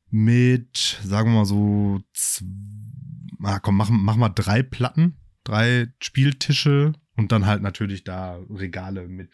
[0.10, 2.02] mit, sagen wir mal so,
[3.44, 9.08] ah, komm, mach, mach mal drei Platten, drei Spieltische und dann halt natürlich da Regale
[9.08, 9.30] mit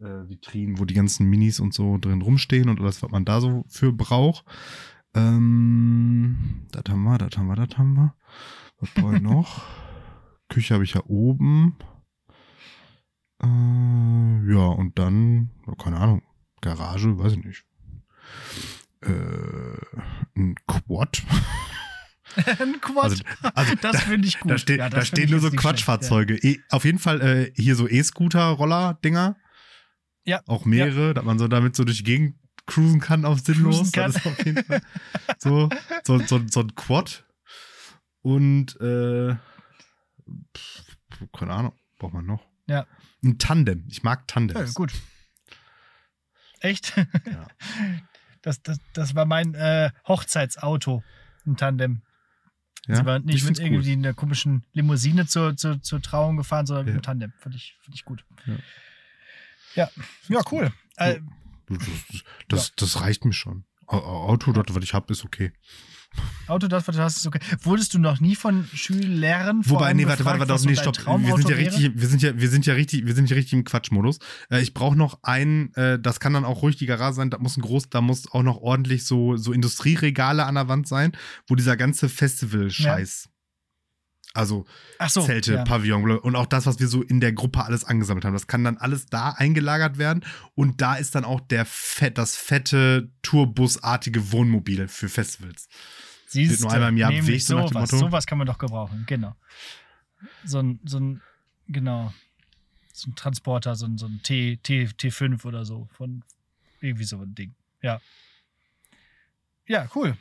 [0.00, 3.40] äh, Vitrinen, wo die ganzen Minis und so drin rumstehen und alles, was man da
[3.40, 4.44] so für braucht.
[5.14, 8.14] Ähm, das haben wir, das haben wir, das haben wir.
[8.80, 9.62] Was brauche ich noch?
[10.48, 11.76] Küche habe ich ja oben.
[13.42, 16.22] Äh, ja, und dann, keine Ahnung,
[16.60, 17.64] Garage, weiß ich nicht.
[19.02, 19.78] Äh,
[20.36, 21.22] ein Quad.
[22.58, 23.04] Ein Quad.
[23.04, 23.22] Also,
[23.54, 24.50] also das finde ich gut.
[24.50, 26.36] Da, steht, Ja, da stehen nur so Quatschfahrzeuge.
[26.36, 29.36] E, auf jeden Fall äh, hier so E-Scooter-Roller-Dinger.
[30.24, 30.40] Ja.
[30.46, 33.92] Auch mehrere, dass man so damit so durch die Gegend cruisen kann auf sinnlos.
[33.92, 34.12] Kann.
[34.12, 34.80] Das ist auf jeden Fall
[35.38, 35.68] so,
[36.04, 37.24] so, so, so ein Quad.
[38.22, 39.36] Und äh,
[40.56, 40.84] pff,
[41.32, 42.46] keine Ahnung, braucht man noch.
[42.66, 42.86] Ja.
[43.22, 43.84] Ein Tandem.
[43.90, 44.74] Ich mag Ja, Tandems.
[44.74, 44.92] gut.
[46.60, 46.96] Echt?
[46.96, 47.46] Ja.
[48.42, 51.02] Das, das, das war mein äh, Hochzeitsauto,
[51.46, 52.02] ein Tandem.
[52.86, 52.96] Ja?
[52.96, 56.66] Sie war nicht Ich mit irgendwie in der komischen Limousine zur, zur, zur Trauung gefahren,
[56.66, 56.92] sondern Ja.
[56.92, 57.32] mit einem Tandem.
[57.38, 58.22] Finde ich, find ich gut.
[58.44, 58.56] Ja.
[59.74, 59.90] Ja,
[60.28, 60.72] ja, cool.
[60.96, 61.20] Äh,
[61.68, 61.78] Das,
[62.48, 63.64] das, das, reicht mir schon.
[63.86, 65.52] Au- Au- Auto, das, was ich habe, ist okay.
[66.46, 67.40] Auto, das, was du hast, ist okay.
[67.62, 70.96] Wurdest du noch nie von Schülern Wobei, nee, warte, warte, warte, nee, stopp.
[70.98, 73.54] Wir sind ja richtig, wir sind ja, wir sind ja richtig, wir sind ja richtig
[73.54, 74.18] im Quatschmodus.
[74.50, 77.38] Äh, ich brauche noch einen, äh, das kann dann auch ruhig die Garage sein, da
[77.38, 81.12] muss ein groß, da muss auch noch ordentlich so, so Industrieregale an der Wand sein,
[81.48, 83.28] wo dieser ganze Festival-Scheiß.
[84.34, 84.66] Also
[85.06, 85.64] so, Zelte, ja.
[85.64, 88.32] Pavillon und auch das, was wir so in der Gruppe alles angesammelt haben.
[88.32, 90.24] Das kann dann alles da eingelagert werden
[90.56, 95.68] und da ist dann auch der fett, das fette Tourbusartige Wohnmobil für Festivals.
[96.26, 97.96] Siehst nur du, einmal im Jahr bewegt, so nach dem Motto.
[97.96, 99.36] sowas kann man doch gebrauchen, genau.
[100.44, 101.20] So ein, so ein,
[101.68, 102.12] genau,
[102.92, 106.24] so ein Transporter, so ein, so ein T, T, T5 oder so, von
[106.80, 107.54] irgendwie so ein Ding.
[107.82, 108.00] Ja.
[109.68, 110.16] Ja, cool.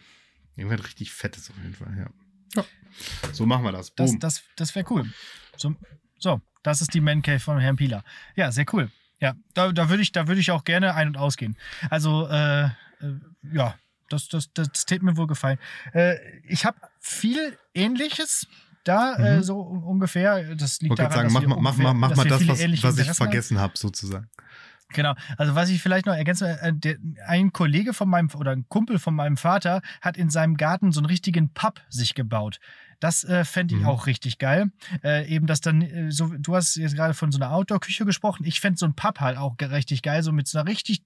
[0.55, 2.09] Irgendwas richtig fettes auf jeden Fall, ja.
[2.55, 2.63] Ja.
[3.31, 3.91] So machen wir das.
[3.91, 4.19] Boom.
[4.19, 5.05] Das, das, das wäre cool.
[5.57, 5.75] So,
[6.19, 8.03] so, das ist die Man Cave von Herrn Pieler.
[8.35, 8.91] Ja, sehr cool.
[9.19, 11.55] Ja, da, da würde ich, da würd ich auch gerne ein- und ausgehen.
[11.89, 12.69] Also, äh, äh,
[13.53, 13.75] ja,
[14.09, 15.59] das, das, das, das täte mir wohl gefallen.
[15.93, 18.47] Äh, ich habe viel Ähnliches
[18.83, 19.43] da, äh, Mhm.
[19.43, 20.55] so un- ungefähr.
[20.55, 22.83] Das liegt daran, sagen, dass mach mal, mach ungefähr- mal, mach dass mal das, was,
[22.83, 24.29] was ich vergessen habe, sozusagen.
[24.93, 25.15] Genau.
[25.37, 28.99] Also was ich vielleicht noch ergänzen will, äh, ein Kollege von meinem oder ein Kumpel
[28.99, 32.59] von meinem Vater hat in seinem Garten so einen richtigen Pub sich gebaut.
[32.99, 33.87] Das äh, fände ich Mhm.
[33.87, 34.71] auch richtig geil.
[35.03, 38.45] Äh, eben das dann, äh, so, du hast jetzt gerade von so einer Outdoor-Küche gesprochen.
[38.45, 41.03] Ich fände so ein Pub halt auch richtig geil, so mit so einer richtig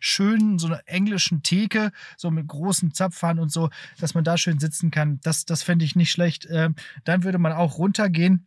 [0.00, 4.58] schönen, so einer englischen Theke, so mit großen Zapfhahn und so, dass man da schön
[4.58, 5.20] sitzen kann.
[5.22, 6.46] Das, das fände ich nicht schlecht.
[6.50, 6.74] Ähm,
[7.04, 8.46] dann würde man auch runtergehen.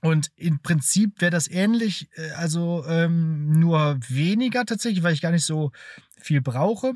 [0.00, 5.32] Und im Prinzip wäre das ähnlich, äh, also ähm, nur weniger tatsächlich, weil ich gar
[5.32, 5.72] nicht so
[6.20, 6.94] viel brauche.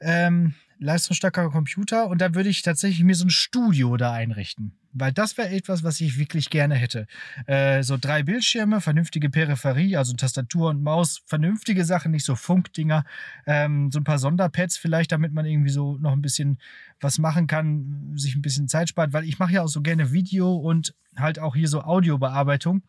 [0.00, 4.72] Ähm, leistungsstarker Computer und dann würde ich tatsächlich mir so ein Studio da einrichten.
[4.96, 7.06] Weil das wäre etwas, was ich wirklich gerne hätte.
[7.46, 13.04] Äh, so drei Bildschirme, vernünftige Peripherie, also Tastatur und Maus, vernünftige Sachen, nicht so Funkdinger.
[13.44, 16.58] Ähm, so ein paar Sonderpads vielleicht, damit man irgendwie so noch ein bisschen
[17.00, 20.12] was machen kann, sich ein bisschen Zeit spart, weil ich mache ja auch so gerne
[20.12, 22.82] Video und halt auch hier so Audiobearbeitung.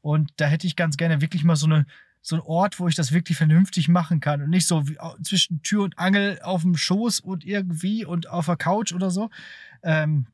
[0.00, 1.86] Und da hätte ich ganz gerne wirklich mal so eine
[2.22, 5.62] so ein Ort, wo ich das wirklich vernünftig machen kann und nicht so wie zwischen
[5.62, 9.28] Tür und Angel auf dem Schoß und irgendwie und auf der Couch oder so.
[9.82, 10.26] Ähm,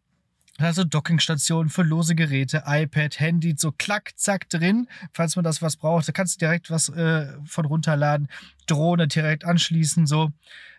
[0.59, 4.89] also Dockingstationen für lose Geräte, iPad, Handy, so klack, zack drin.
[5.13, 8.29] Falls man das was braucht, da kannst du direkt was äh, von runterladen.
[8.67, 10.33] Drohne direkt anschließen, so.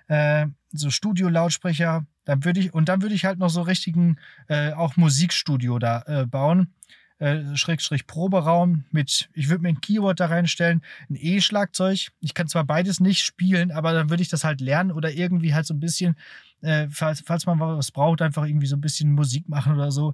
[0.07, 2.05] Äh, so Studio-Lautsprecher.
[2.25, 6.03] Dann würde ich, und dann würde ich halt noch so richtigen, äh, auch Musikstudio da
[6.05, 6.73] äh, bauen.
[7.19, 12.11] Äh, Schrägstrich Proberaum mit, ich würde mir ein Keyboard da reinstellen, ein E-Schlagzeug.
[12.21, 15.53] Ich kann zwar beides nicht spielen, aber dann würde ich das halt lernen oder irgendwie
[15.53, 16.15] halt so ein bisschen,
[16.61, 20.13] äh, falls, falls man was braucht, einfach irgendwie so ein bisschen Musik machen oder so.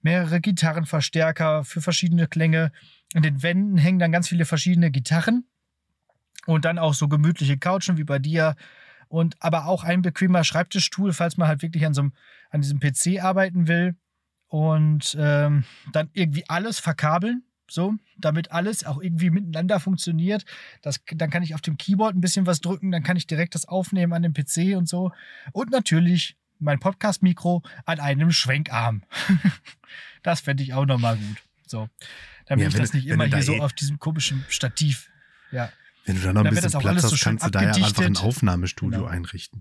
[0.00, 2.72] Mehrere Gitarrenverstärker für verschiedene Klänge.
[3.12, 5.44] An den Wänden hängen dann ganz viele verschiedene Gitarren
[6.46, 8.56] und dann auch so gemütliche Couchen wie bei dir
[9.08, 12.12] und aber auch ein bequemer Schreibtischstuhl, falls man halt wirklich an so einem,
[12.48, 13.94] an diesem PC arbeiten will
[14.56, 20.46] und ähm, dann irgendwie alles verkabeln, so, damit alles auch irgendwie miteinander funktioniert.
[20.80, 23.54] Das, dann kann ich auf dem Keyboard ein bisschen was drücken, dann kann ich direkt
[23.54, 25.12] das aufnehmen an dem PC und so.
[25.52, 29.02] Und natürlich mein Podcast-Mikro an einem Schwenkarm.
[30.22, 31.36] das fände ich auch nochmal gut.
[31.66, 31.90] So,
[32.46, 35.10] damit Ja, ich das nicht immer da hier so eh- auf diesem komischen Stativ.
[35.52, 35.70] Ja.
[36.06, 38.02] Wenn du da noch ein bisschen Platz so hast, schön kannst du da ja einfach
[38.02, 38.16] ein.
[38.16, 39.10] Aufnahmestudio Genau.
[39.10, 39.60] einrichten.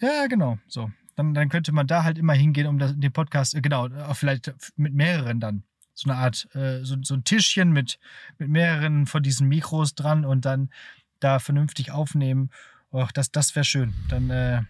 [0.00, 0.58] Ja, genau.
[0.66, 0.90] So.
[1.16, 4.16] Dann, dann könnte man da halt immer hingehen, um das, den Podcast, äh, genau, auch
[4.16, 5.64] vielleicht mit mehreren dann.
[5.94, 7.98] So eine Art, äh, so, so ein Tischchen mit,
[8.38, 10.70] mit mehreren von diesen Mikros dran und dann
[11.18, 12.50] da vernünftig aufnehmen.
[12.92, 13.94] Och, das, das wäre schön.
[14.08, 14.62] Dann, äh,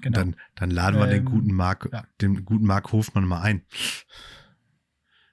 [0.00, 0.18] genau.
[0.18, 2.04] Dann, dann laden wir den Ähm, guten Marc, ja.
[2.20, 3.62] den guten Marc Hofmann mal ein.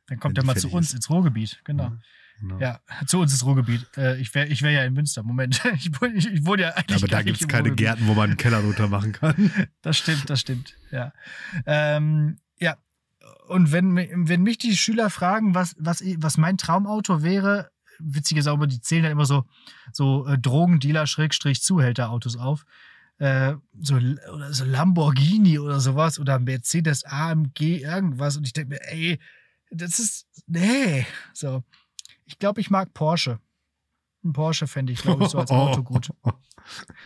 [0.08, 0.94] dann kommt er mal zu uns ist.
[0.96, 1.62] ins Ruhrgebiet.
[1.66, 1.90] Genau.
[1.90, 2.02] Mhm.
[2.42, 2.60] Genau.
[2.60, 3.86] Ja, zu uns ist Ruhrgebiet.
[3.96, 5.22] Äh, ich wäre ich wär ja in Münster.
[5.24, 5.62] Moment.
[5.76, 6.98] Ich, ich, ich wohne ja eigentlich.
[6.98, 7.86] Aber da gibt es keine Ruhrgebiet.
[7.86, 9.52] Gärten, wo man einen Keller drunter machen kann.
[9.82, 10.76] Das stimmt, das stimmt.
[10.92, 11.14] Ja.
[11.66, 12.78] Ähm, ja.
[13.48, 18.58] Und wenn, wenn mich die Schüler fragen, was, was, was mein Traumauto wäre, witzige Sau,
[18.66, 19.46] die zählen dann immer so,
[19.92, 22.66] so äh, Drogendealer-Zuhälter-Autos auf.
[23.20, 28.38] Äh, so, oder so Lamborghini oder sowas oder Mercedes AMG irgendwas.
[28.38, 29.20] Und ich denke mir, ey,
[29.70, 30.28] das ist.
[30.48, 31.06] Nee.
[31.34, 31.64] So.
[32.32, 33.40] Ich glaube, ich mag Porsche.
[34.24, 36.10] Ein Porsche fände ich, glaube ich, so als Auto gut.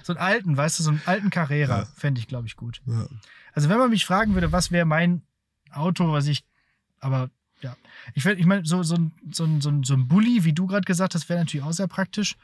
[0.04, 1.86] So einen alten, weißt du, so einen alten Carrera Ja.
[1.96, 2.82] fände ich, glaube ich, gut.
[2.86, 3.08] Ja.
[3.54, 5.24] Also wenn man mich fragen würde, was wäre mein
[5.72, 6.44] Auto, was ich,
[7.00, 7.30] aber
[7.62, 7.76] ja,
[8.14, 11.16] ich, ich meine, so, so, ein- so, so, so ein Bulli, wie du gerade gesagt
[11.16, 12.36] hast, wäre natürlich auch sehr praktisch.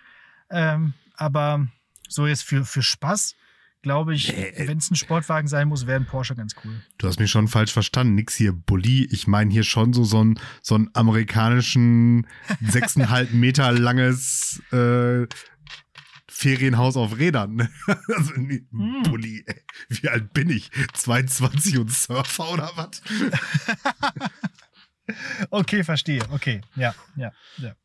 [0.50, 1.68] Ähm, aber
[2.08, 3.36] so jetzt für, für Spaß,
[3.82, 4.68] glaube ich, Nee, ey.
[4.68, 6.82] wenn es ein Sportwagen sein muss, wäre ein Porsche ganz cool.
[6.98, 8.16] Du hast mich schon falsch verstanden.
[8.16, 9.06] Nix hier Bulli.
[9.12, 12.28] Ich meine hier schon so, so, ein, so einen amerikanischen,
[12.62, 15.26] sechseinhalb Meter langes äh,
[16.30, 17.70] Ferienhaus auf Rädern.
[17.88, 19.04] also nee, Hm.
[19.04, 19.44] Bulli.
[19.46, 19.62] Ey.
[19.90, 20.70] Wie alt bin ich?
[20.94, 23.02] 22 und Surfer oder was?
[25.50, 26.22] Okay, verstehe.
[26.32, 27.76] Okay, ja, ja, ja.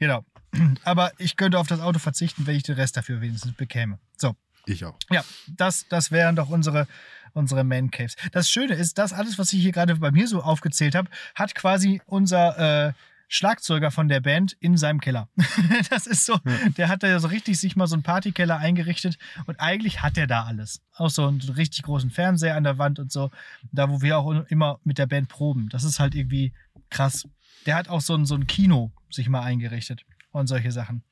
[0.00, 0.24] Genau.
[0.84, 3.98] Aber ich könnte auf das Auto verzichten, wenn ich den Rest dafür wenigstens bekäme.
[4.16, 4.34] So.
[4.68, 4.98] Ich auch.
[5.10, 6.86] Ja, das, das wären doch unsere,
[7.32, 8.16] unsere Man Caves.
[8.32, 11.54] Das Schöne ist, das alles, was ich hier gerade bei mir so aufgezählt habe, hat
[11.54, 12.92] quasi unser äh,
[13.28, 15.28] Schlagzeuger von der Band in seinem Keller.
[15.90, 16.38] das ist so,
[16.76, 20.16] der hat da ja so richtig sich mal so einen Partykeller eingerichtet und eigentlich hat
[20.16, 20.80] er da alles.
[20.94, 23.30] Auch so einen richtig großen Fernseher an der Wand und so.
[23.70, 25.68] Da, wo wir auch immer mit der Band proben.
[25.68, 26.52] Das ist halt irgendwie
[26.90, 27.28] krass.
[27.66, 31.02] Der hat auch so ein, so ein Kino sich mal eingerichtet und solche Sachen.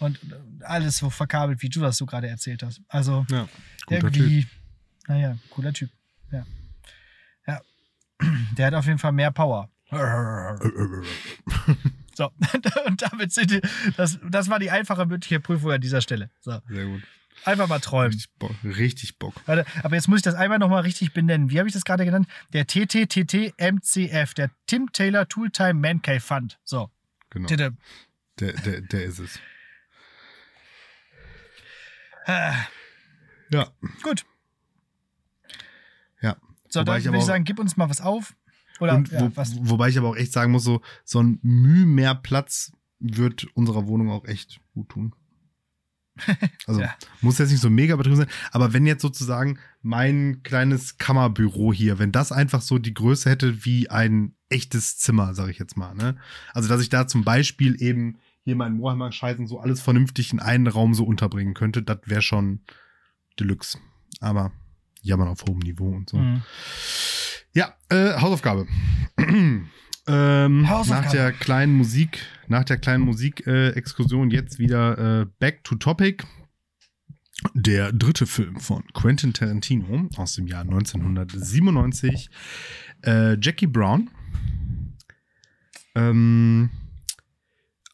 [0.00, 0.18] Und
[0.62, 2.80] alles so verkabelt, wie du das so gerade erzählt hast.
[2.88, 3.48] Also Ja.
[3.86, 4.46] Guter irgendwie,
[5.06, 5.90] naja, cooler Typ.
[6.32, 6.44] Ja.
[7.46, 7.60] Ja.
[8.56, 9.70] Der hat auf jeden Fall mehr Power.
[12.14, 12.30] So,
[12.86, 13.60] und damit sind die,
[13.96, 16.28] das, das war die einfache mündliche Prüfung an dieser Stelle.
[16.40, 17.02] So, Sehr gut.
[17.46, 18.12] einfach mal träumen.
[18.12, 18.52] Richtig Bock.
[18.62, 19.34] Richtig Bock.
[19.46, 21.48] Warte, aber jetzt muss ich das einmal nochmal richtig benennen.
[21.50, 22.28] Wie habe ich das gerade genannt?
[22.52, 26.58] Der TTTT-MCF, der Tim Taylor Tooltime Man Cave Fund.
[26.64, 26.90] So,
[27.30, 27.46] Genau.
[27.46, 27.72] Der,
[28.40, 29.38] der, der ist es.
[32.30, 32.52] Äh,
[33.52, 33.66] Ja.
[34.02, 34.24] gut.
[36.22, 36.36] Ja.
[36.68, 38.34] So, dann ich würde ich sagen, gib uns mal was auf.
[38.78, 39.52] Oder Und ja, wo, was?
[39.60, 43.86] wobei ich aber auch echt sagen muss, so, so ein Mühe mehr Platz wird unserer
[43.86, 45.14] Wohnung auch echt gut tun.
[46.66, 46.94] Also Ja.
[47.20, 51.98] muss jetzt nicht so mega übertrieben sein, aber wenn jetzt sozusagen mein kleines Kammerbüro hier,
[51.98, 55.94] wenn das einfach so die Größe hätte wie ein echtes Zimmer, sage ich jetzt mal,
[55.94, 56.16] ne?
[56.52, 60.40] Also dass ich da zum Beispiel eben hier meinen Warhammer Scheißen so alles vernünftig in
[60.40, 62.60] einen Raum so unterbringen könnte, das wäre schon
[63.38, 63.78] Deluxe.
[64.20, 64.52] Aber
[65.02, 66.18] jammern auf hohem Niveau und so.
[66.18, 66.42] Mhm.
[67.52, 68.66] Ja, äh, Hausaufgabe.
[69.18, 69.68] ähm,
[70.68, 71.04] Hausaufgabe.
[71.04, 76.24] Nach der kleinen Musik, nach der kleinen Musikexkursion jetzt wieder äh, back to topic.
[77.54, 82.30] Der dritte Film von Quentin Tarantino aus dem Jahr 1997.
[83.02, 84.10] Äh, Jackie Brown.
[85.94, 86.70] Ähm,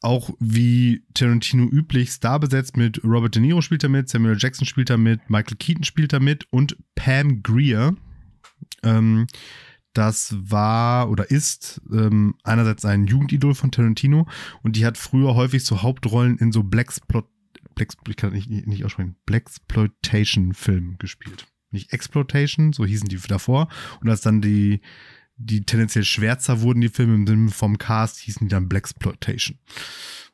[0.06, 4.64] auch wie Tarantino üblich Star besetzt mit Robert De Niro spielt er mit, Samuel Jackson
[4.64, 7.96] spielt er mit, Michael Keaton spielt er mit und Pam Grier.
[8.84, 9.26] Ähm,
[9.94, 14.28] das war oder ist ähm, einerseits ein Jugendidol von Tarantino
[14.62, 16.62] und die hat früher häufig so Hauptrollen in so
[18.16, 18.84] kann nicht, nicht
[19.26, 21.48] Blaxploitation-Filmen gespielt.
[21.72, 23.68] Nicht Exploitation, so hießen die davor.
[24.00, 24.82] Und als dann die,
[25.36, 29.58] die tendenziell schwärzer wurden, die Filme im Sinne vom Cast, hießen die dann Blaxploitation.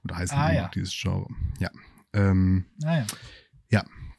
[0.05, 0.68] Oder heißen Ah, die ja.
[0.74, 1.28] dieses Genre.
[1.59, 1.70] Ja.
[2.12, 3.07] Ähm, Naja.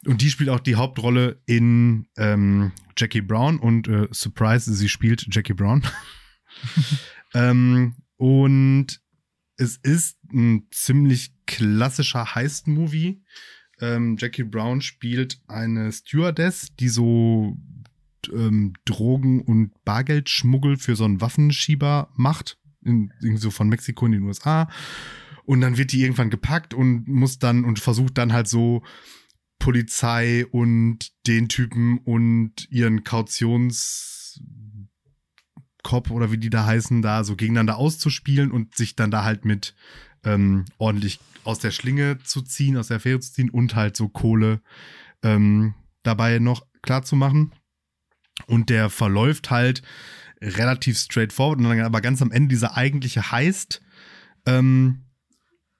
[0.06, 5.26] und die spielt auch die Hauptrolle in ähm, Jackie Brown und äh, Surprise, sie spielt
[5.34, 5.82] Jackie Brown.
[7.34, 9.00] ähm, und
[9.56, 13.22] es ist ein ziemlich klassischer Heist-Movie.
[13.80, 17.56] Ähm, Jackie Brown spielt eine Stewardess, die so
[18.28, 22.58] ähm, Drogen- und Bargeldschmuggel für so einen Waffenschieber macht.
[22.82, 24.68] In, irgendwie so von Mexiko in den USA.
[25.44, 28.82] Und dann wird die irgendwann gepackt und muss dann und versucht dann halt so
[29.58, 34.50] Polizei und den Typen und ihren Kautionskopf
[36.10, 39.74] oder wie die da heißen, da so gegeneinander auszuspielen und sich dann da halt mit
[40.24, 44.08] ähm, ordentlich aus der Schlinge zu ziehen, aus der Affäre zu ziehen und halt so
[44.08, 44.60] Kohle
[45.22, 47.52] ähm, dabei noch klar zu machen.
[48.46, 49.82] Und der verläuft halt
[50.40, 53.82] relativ straightforward und dann aber ganz am Ende dieser eigentliche Heist
[54.46, 55.04] ähm,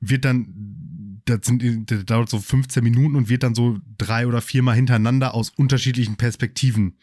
[0.01, 4.41] wird dann, das, sind, das dauert so 15 Minuten und wird dann so drei oder
[4.41, 6.99] viermal hintereinander aus unterschiedlichen Perspektiven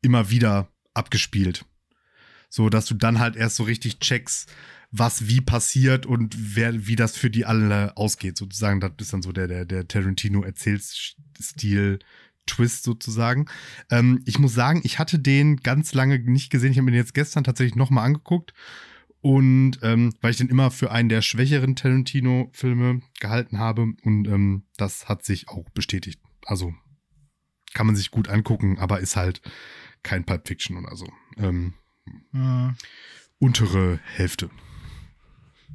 [0.00, 1.64] immer wieder abgespielt.
[2.50, 4.50] So, dass du dann halt erst so richtig checkst,
[4.90, 8.80] was wie passiert und wer, wie das für die alle ausgeht, sozusagen.
[8.80, 11.98] Das ist dann so der, der, der Tarantino-Erzählstil.
[12.48, 13.46] Twist sozusagen.
[13.90, 16.72] Ähm, ich muss sagen, ich hatte den ganz lange nicht gesehen.
[16.72, 18.52] Ich habe mir den jetzt gestern tatsächlich nochmal angeguckt.
[19.20, 23.82] Und ähm, weil ich den immer für einen der schwächeren Tarantino-Filme gehalten habe.
[24.02, 26.20] Und ähm, das hat sich auch bestätigt.
[26.46, 26.74] Also
[27.74, 29.42] kann man sich gut angucken, aber ist halt
[30.02, 31.06] kein Pulp Fiction oder so.
[31.36, 31.74] Ähm,
[32.32, 32.74] Mhm.
[33.38, 34.48] untere Hälfte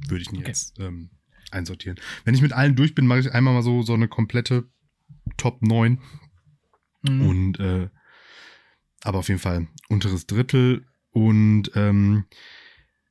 [0.08, 0.48] würde ich ihn Okay.
[0.48, 1.10] jetzt ähm,
[1.52, 2.00] einsortieren.
[2.24, 4.68] Wenn ich mit allen durch bin, mache ich einmal mal so, so eine komplette
[5.36, 6.00] Top 9
[7.04, 7.26] Mhm.
[7.26, 7.88] und äh,
[9.02, 12.24] aber auf jeden Fall unteres Drittel und ähm,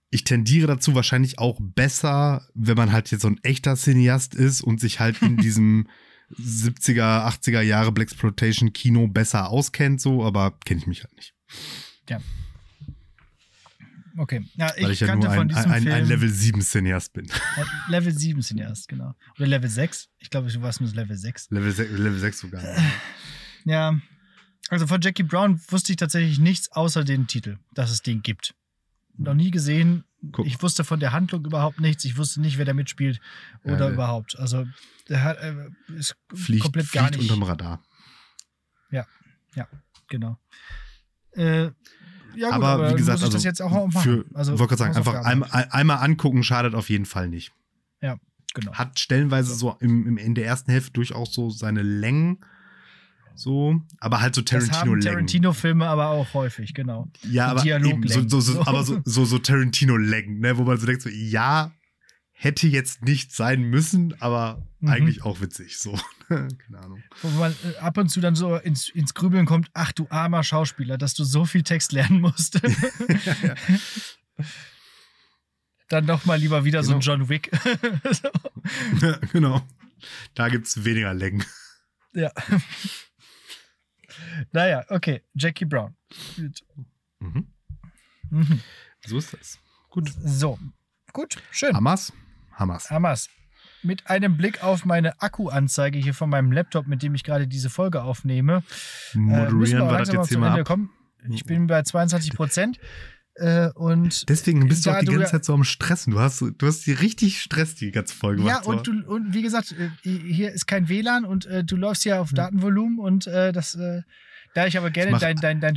[0.10, 4.62] ich tendiere dazu wahrscheinlich auch besser, wenn man halt jetzt so ein echter Cineast ist
[4.62, 5.88] und sich halt in diesem
[6.32, 11.34] 70er, 80er Jahre Blaxploitation Kino besser auskennt, so, aber kenne ich mich halt nicht.
[14.18, 14.46] Okay.
[14.56, 16.62] Ja, ich, Weil ich ja kannte nur von ein, diesem ein, Film ein Level 7
[16.62, 17.28] Cineast bin.
[17.88, 19.16] Level 7 sind erst, genau.
[19.38, 20.10] Oder Level 6.
[20.20, 21.50] Ich glaube, du warst nur Level 6.
[21.50, 22.64] Level 6, Level 6 sogar.
[23.66, 24.00] Ja.
[24.70, 28.56] Also von Jackie Brown wusste ich tatsächlich nichts außer den Titel, dass es den gibt.
[29.18, 30.04] Noch nie gesehen.
[30.32, 30.46] Guck.
[30.48, 32.06] Ich wusste von der Handlung überhaupt nichts.
[32.06, 33.20] Ich wusste nicht, wer da mitspielt
[33.64, 34.40] Ja, oder der- überhaupt.
[34.40, 34.66] Also
[35.10, 37.32] der hat, äh, ist Fliegt, komplett gar fliegt nicht.
[37.32, 37.84] unterm Radar.
[40.10, 40.38] Genau.
[41.32, 41.72] Äh, ja,
[42.36, 44.02] gut, aber, wie gesagt, muss ich also, das jetzt auch machen.
[44.02, 47.52] für, also, wollte gerade sagen, einfach einmal, einmal angucken schadet auf jeden Fall nicht.
[48.54, 48.74] Genau.
[48.74, 52.46] Hat stellenweise so im, im, in der ersten Hälfte durchaus so seine Längen,
[53.36, 55.02] so, aber halt so Tarantino-Längen.
[55.02, 57.10] Tarantino-Filme aber auch häufig, genau.
[57.24, 60.86] ja, aber eben, so, so, so, aber so, so, so Tarantino-Längen, ne, wo man so
[60.86, 61.72] denkt, so, ja,
[62.32, 64.90] hätte jetzt nicht sein müssen, aber Mhm.
[64.90, 65.98] eigentlich auch witzig, so.
[66.28, 66.52] Keine
[66.84, 67.02] Ahnung.
[67.22, 70.44] Wo man äh, ab und zu dann so ins, ins Grübeln kommt, ach du armer
[70.44, 72.60] Schauspieler, dass du so viel Text lernen musst.
[75.88, 77.14] dann doch mal lieber wieder so ein Genau.
[77.14, 77.50] John Wick.
[78.12, 78.30] so.
[79.32, 79.62] genau.
[80.34, 81.46] Da gibt's weniger Längen.
[82.14, 82.32] Ja.
[84.52, 85.22] Naja, okay.
[85.34, 85.96] Jackie Brown.
[87.20, 87.48] Mhm.
[88.30, 88.60] Mhm.
[89.06, 89.60] So ist das.
[89.90, 90.12] Gut.
[90.24, 90.58] So.
[91.12, 91.76] Gut, schön.
[91.76, 92.12] Hamas?
[92.54, 92.90] Hamas.
[92.90, 93.30] Hamas.
[93.84, 97.70] Mit einem Blick auf meine Akkuanzeige hier von meinem Laptop, mit dem ich gerade diese
[97.70, 98.64] Folge aufnehme,
[99.14, 100.66] äh, wir Moderieren auch wir das langsam mal jetzt hier mal ab.
[100.66, 100.90] kommen.
[101.30, 102.80] Ich bin bei 22 Prozent.
[103.36, 106.12] Äh, und Deswegen bist du Ja, auch die ganze Zeit so am Stressen.
[106.12, 108.88] Du hast, du hast die richtig Stress die ganze Folge ja, gemacht.
[108.88, 112.22] und, du, und wie gesagt, äh, hier ist kein WLAN und äh, du läufst hier
[112.22, 114.02] auf Datenvolumen und äh, das, äh,
[114.54, 115.76] da ich aber gerne mach- dein, dein, dein,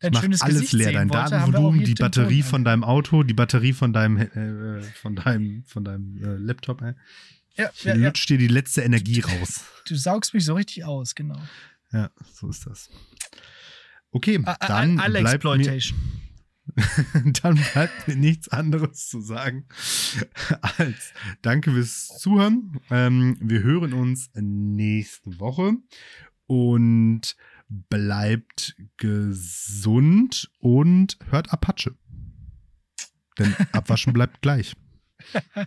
[0.00, 3.32] dein Mach schönes alles Gesicht leer, dein wollte, Datenvolumen, die Batterie von deinem Auto, die
[3.32, 6.82] Batterie von deinem, äh, von deinem, von deinem äh, Laptop.
[6.82, 6.92] Äh.
[7.56, 9.64] Ja, ja, ja, lutscht dir die letzte Energie raus.
[9.86, 11.40] du saugst mich so richtig aus, genau.
[11.90, 12.90] Ja, so ist das.
[14.10, 15.98] Okay, A- a- dann Alle bleibt, mir, Exploitation.
[17.42, 19.66] dann bleibt mir nichts anderes zu sagen
[20.78, 21.12] als
[21.42, 22.80] danke fürs Zuhören.
[22.90, 25.76] Ähm, wir hören uns nächste Woche
[26.46, 27.36] und
[27.68, 31.94] bleibt gesund und hört Apache.
[33.38, 34.74] Denn Abwaschen bleibt gleich.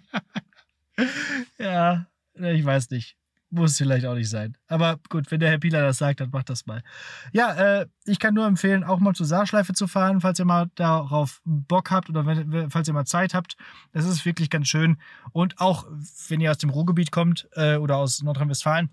[1.60, 3.18] Ja, ich weiß nicht.
[3.50, 4.58] Muss vielleicht auch nicht sein.
[4.68, 6.84] Aber gut, wenn der Herr Pieler das sagt, dann macht das mal.
[7.32, 10.70] Ja, äh, ich kann nur empfehlen, auch mal zur Saarschleife zu fahren, falls ihr mal
[10.76, 13.56] darauf Bock habt oder wenn- falls ihr mal Zeit habt.
[13.94, 14.98] Das ist wirklich ganz schön.
[15.32, 15.86] Und auch,
[16.28, 18.90] wenn ihr aus dem Ruhrgebiet kommt äh, oder aus Nordrhein-Westfalen,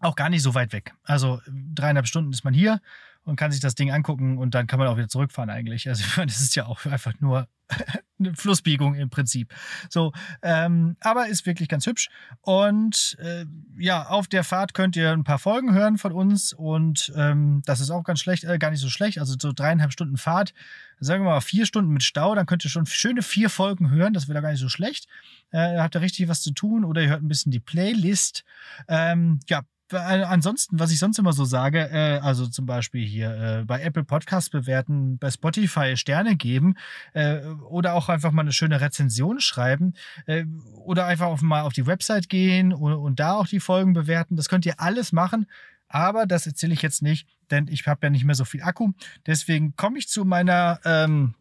[0.00, 0.94] auch gar nicht so weit weg.
[1.04, 2.80] Also dreieinhalb Stunden ist man hier
[3.28, 5.88] und kann sich das Ding angucken und dann kann man auch wieder zurückfahren eigentlich.
[5.88, 7.46] Also ich meine, das ist ja auch einfach nur
[8.18, 9.54] eine Flussbiegung im Prinzip.
[9.90, 10.12] So,
[10.42, 12.08] ähm, aber ist wirklich ganz hübsch.
[12.40, 13.44] Und äh,
[13.76, 17.80] ja, auf der Fahrt könnt ihr ein paar Folgen hören von uns und ähm, das
[17.80, 19.18] ist auch ganz schlecht, äh, gar nicht so schlecht.
[19.18, 20.54] Also so dreieinhalb Stunden Fahrt,
[20.98, 24.14] sagen wir mal vier Stunden mit Stau, dann könnt ihr schon schöne vier Folgen hören.
[24.14, 25.06] Das wäre gar nicht so schlecht.
[25.50, 28.44] Äh, habt ihr richtig was zu tun oder ihr hört ein bisschen die Playlist.
[28.88, 29.62] Ähm, ja,
[29.92, 34.04] ansonsten, was ich sonst immer so sage, äh, also zum Beispiel hier äh, bei Apple
[34.04, 36.74] Podcasts bewerten, bei Spotify Sterne geben
[37.14, 39.94] äh, oder auch einfach mal eine schöne Rezension schreiben
[40.26, 40.44] äh,
[40.84, 44.36] oder einfach auf, mal auf die Website gehen und, und da auch die Folgen bewerten.
[44.36, 45.46] Das könnt ihr alles machen.
[45.88, 48.92] Aber das erzähle ich jetzt nicht, denn ich habe ja nicht mehr so viel Akku.
[49.26, 51.34] Deswegen komme ich zu meiner, ähm,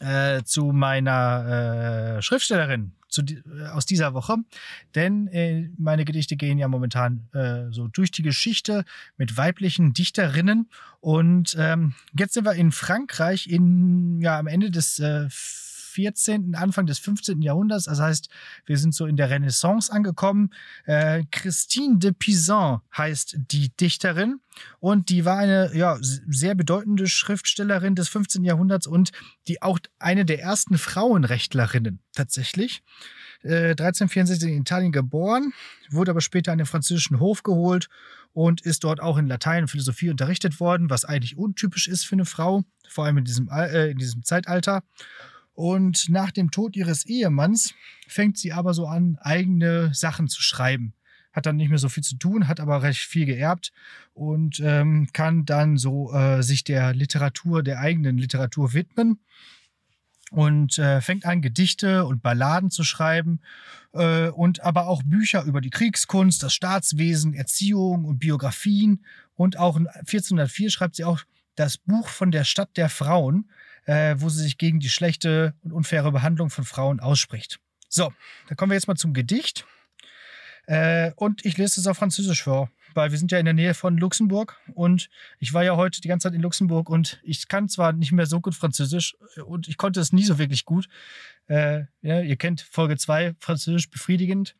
[0.00, 4.36] äh, zu meiner äh, Schriftstellerin zu, äh, aus dieser Woche.
[4.94, 8.84] Denn äh, meine Gedichte gehen ja momentan äh, so durch die Geschichte
[9.16, 10.68] mit weiblichen Dichterinnen.
[11.00, 15.28] Und ähm, jetzt sind wir in Frankreich in, ja, am Ende des äh,
[15.94, 17.40] 14., Anfang des 15.
[17.40, 17.84] Jahrhunderts.
[17.84, 18.28] Das heißt,
[18.66, 20.50] wir sind so in der Renaissance angekommen.
[20.84, 24.40] Äh, Christine de Pizan heißt die Dichterin
[24.80, 28.44] und die war eine ja, sehr bedeutende Schriftstellerin des 15.
[28.44, 29.12] Jahrhunderts und
[29.46, 32.82] die auch eine der ersten Frauenrechtlerinnen tatsächlich.
[33.44, 35.52] 1364 äh, in Italien geboren,
[35.90, 37.88] wurde aber später an den französischen Hof geholt
[38.32, 42.16] und ist dort auch in Latein und Philosophie unterrichtet worden, was eigentlich untypisch ist für
[42.16, 44.82] eine Frau, vor allem in diesem, äh, in diesem Zeitalter.
[45.54, 47.74] Und nach dem Tod ihres Ehemanns
[48.08, 50.94] fängt sie aber so an, eigene Sachen zu schreiben.
[51.32, 53.72] Hat dann nicht mehr so viel zu tun, hat aber recht viel geerbt
[54.14, 59.20] und ähm, kann dann so äh, sich der Literatur, der eigenen Literatur widmen
[60.30, 63.40] und äh, fängt an, Gedichte und Balladen zu schreiben
[63.92, 69.04] äh, und aber auch Bücher über die Kriegskunst, das Staatswesen, Erziehung und Biografien.
[69.36, 71.20] Und auch 1404 schreibt sie auch
[71.54, 73.48] das Buch von der Stadt der Frauen,
[73.86, 77.60] äh, wo sie sich gegen die schlechte und unfaire Behandlung von Frauen ausspricht.
[77.88, 78.12] So,
[78.48, 79.66] da kommen wir jetzt mal zum Gedicht.
[80.66, 83.74] Äh, und ich lese es auf Französisch vor weil wir sind ja in der Nähe
[83.74, 87.68] von Luxemburg und ich war ja heute die ganze Zeit in Luxemburg und ich kann
[87.68, 90.88] zwar nicht mehr so gut Französisch und ich konnte es nie so wirklich gut.
[91.46, 94.56] Äh, ja, ihr kennt Folge 2, Französisch befriedigend.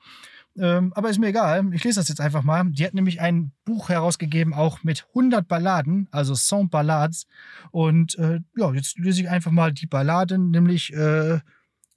[0.56, 2.64] Ähm, aber ist mir egal, ich lese das jetzt einfach mal.
[2.70, 7.26] Die hat nämlich ein Buch herausgegeben, auch mit 100 Balladen, also 100 Ballades.
[7.70, 11.40] Und äh, ja, jetzt lese ich einfach mal die Balladen, nämlich äh,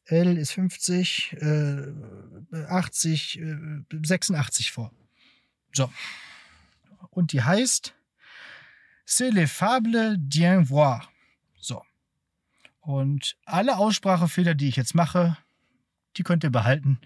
[0.05, 1.84] L ist 50, äh,
[2.68, 3.41] 80,
[4.03, 4.91] 86 vor.
[5.74, 5.91] So.
[7.10, 7.93] Und die heißt
[9.05, 11.10] C'est les fables d'un voir.
[11.60, 11.82] So.
[12.82, 15.38] Und alle Aussprachefehler, die ich jetzt mache,
[16.18, 16.99] die könnt ihr behalten.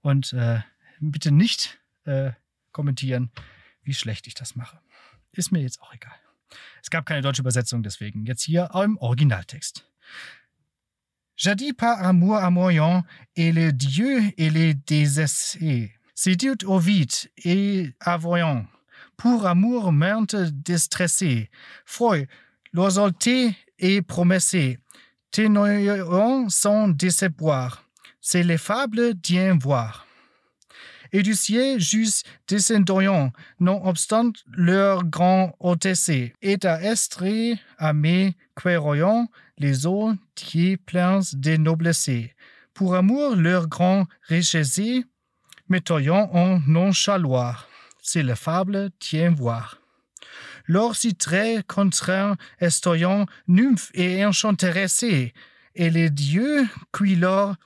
[0.00, 0.60] Und äh,
[1.00, 2.32] bitte nicht äh,
[2.72, 3.30] kommentieren,
[3.82, 4.80] wie schlecht ich das mache.
[5.32, 6.16] Ist mir jetzt auch egal.
[6.82, 9.84] Es gab keine deutsche Übersetzung, deswegen jetzt hier im Originaltext.
[11.36, 13.04] Jadis par amour à moyen,
[13.36, 15.94] et les dieux et les désessés.
[16.26, 18.66] Dit au vite et avoyant,
[19.16, 21.48] pour amour maintes distressé,
[21.84, 22.26] foi,
[22.72, 24.78] l'oiseauté et promessé,
[25.30, 27.84] ténoyant sans désespoir,
[28.20, 30.07] c'est les fables d'ien voir.
[31.12, 38.36] Et du ciel juste descendant, non obstant leur grand OTC, et à estrer à mes
[39.58, 42.10] les eaux qui pleins de noblesse.
[42.74, 44.80] Pour amour leur grand richesse,
[45.68, 47.68] mettoyant en nonchaloir.
[48.02, 49.78] C'est la fable tient voir.
[50.66, 55.32] Lors si très contraint, estoyant nymphes et enchantéressés,
[55.74, 57.56] et les dieux qui leur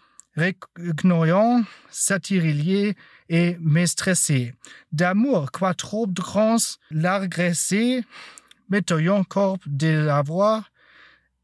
[3.32, 4.52] et mestressés,
[4.92, 8.04] d'amour quoi trop grands l'argressé,
[8.68, 10.70] mettoyant corps de l'avoir,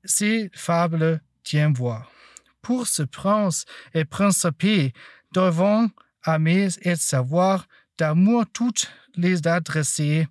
[0.05, 2.12] ces fables tient voir.
[2.61, 3.64] Pour ce prince
[3.95, 4.93] et principé
[5.32, 5.89] devant
[6.26, 7.66] aimer et savoir,
[7.97, 10.28] d'amour toutes les adresser,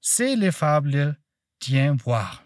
[0.00, 1.18] c'est les fables
[1.60, 2.44] d'ien voir.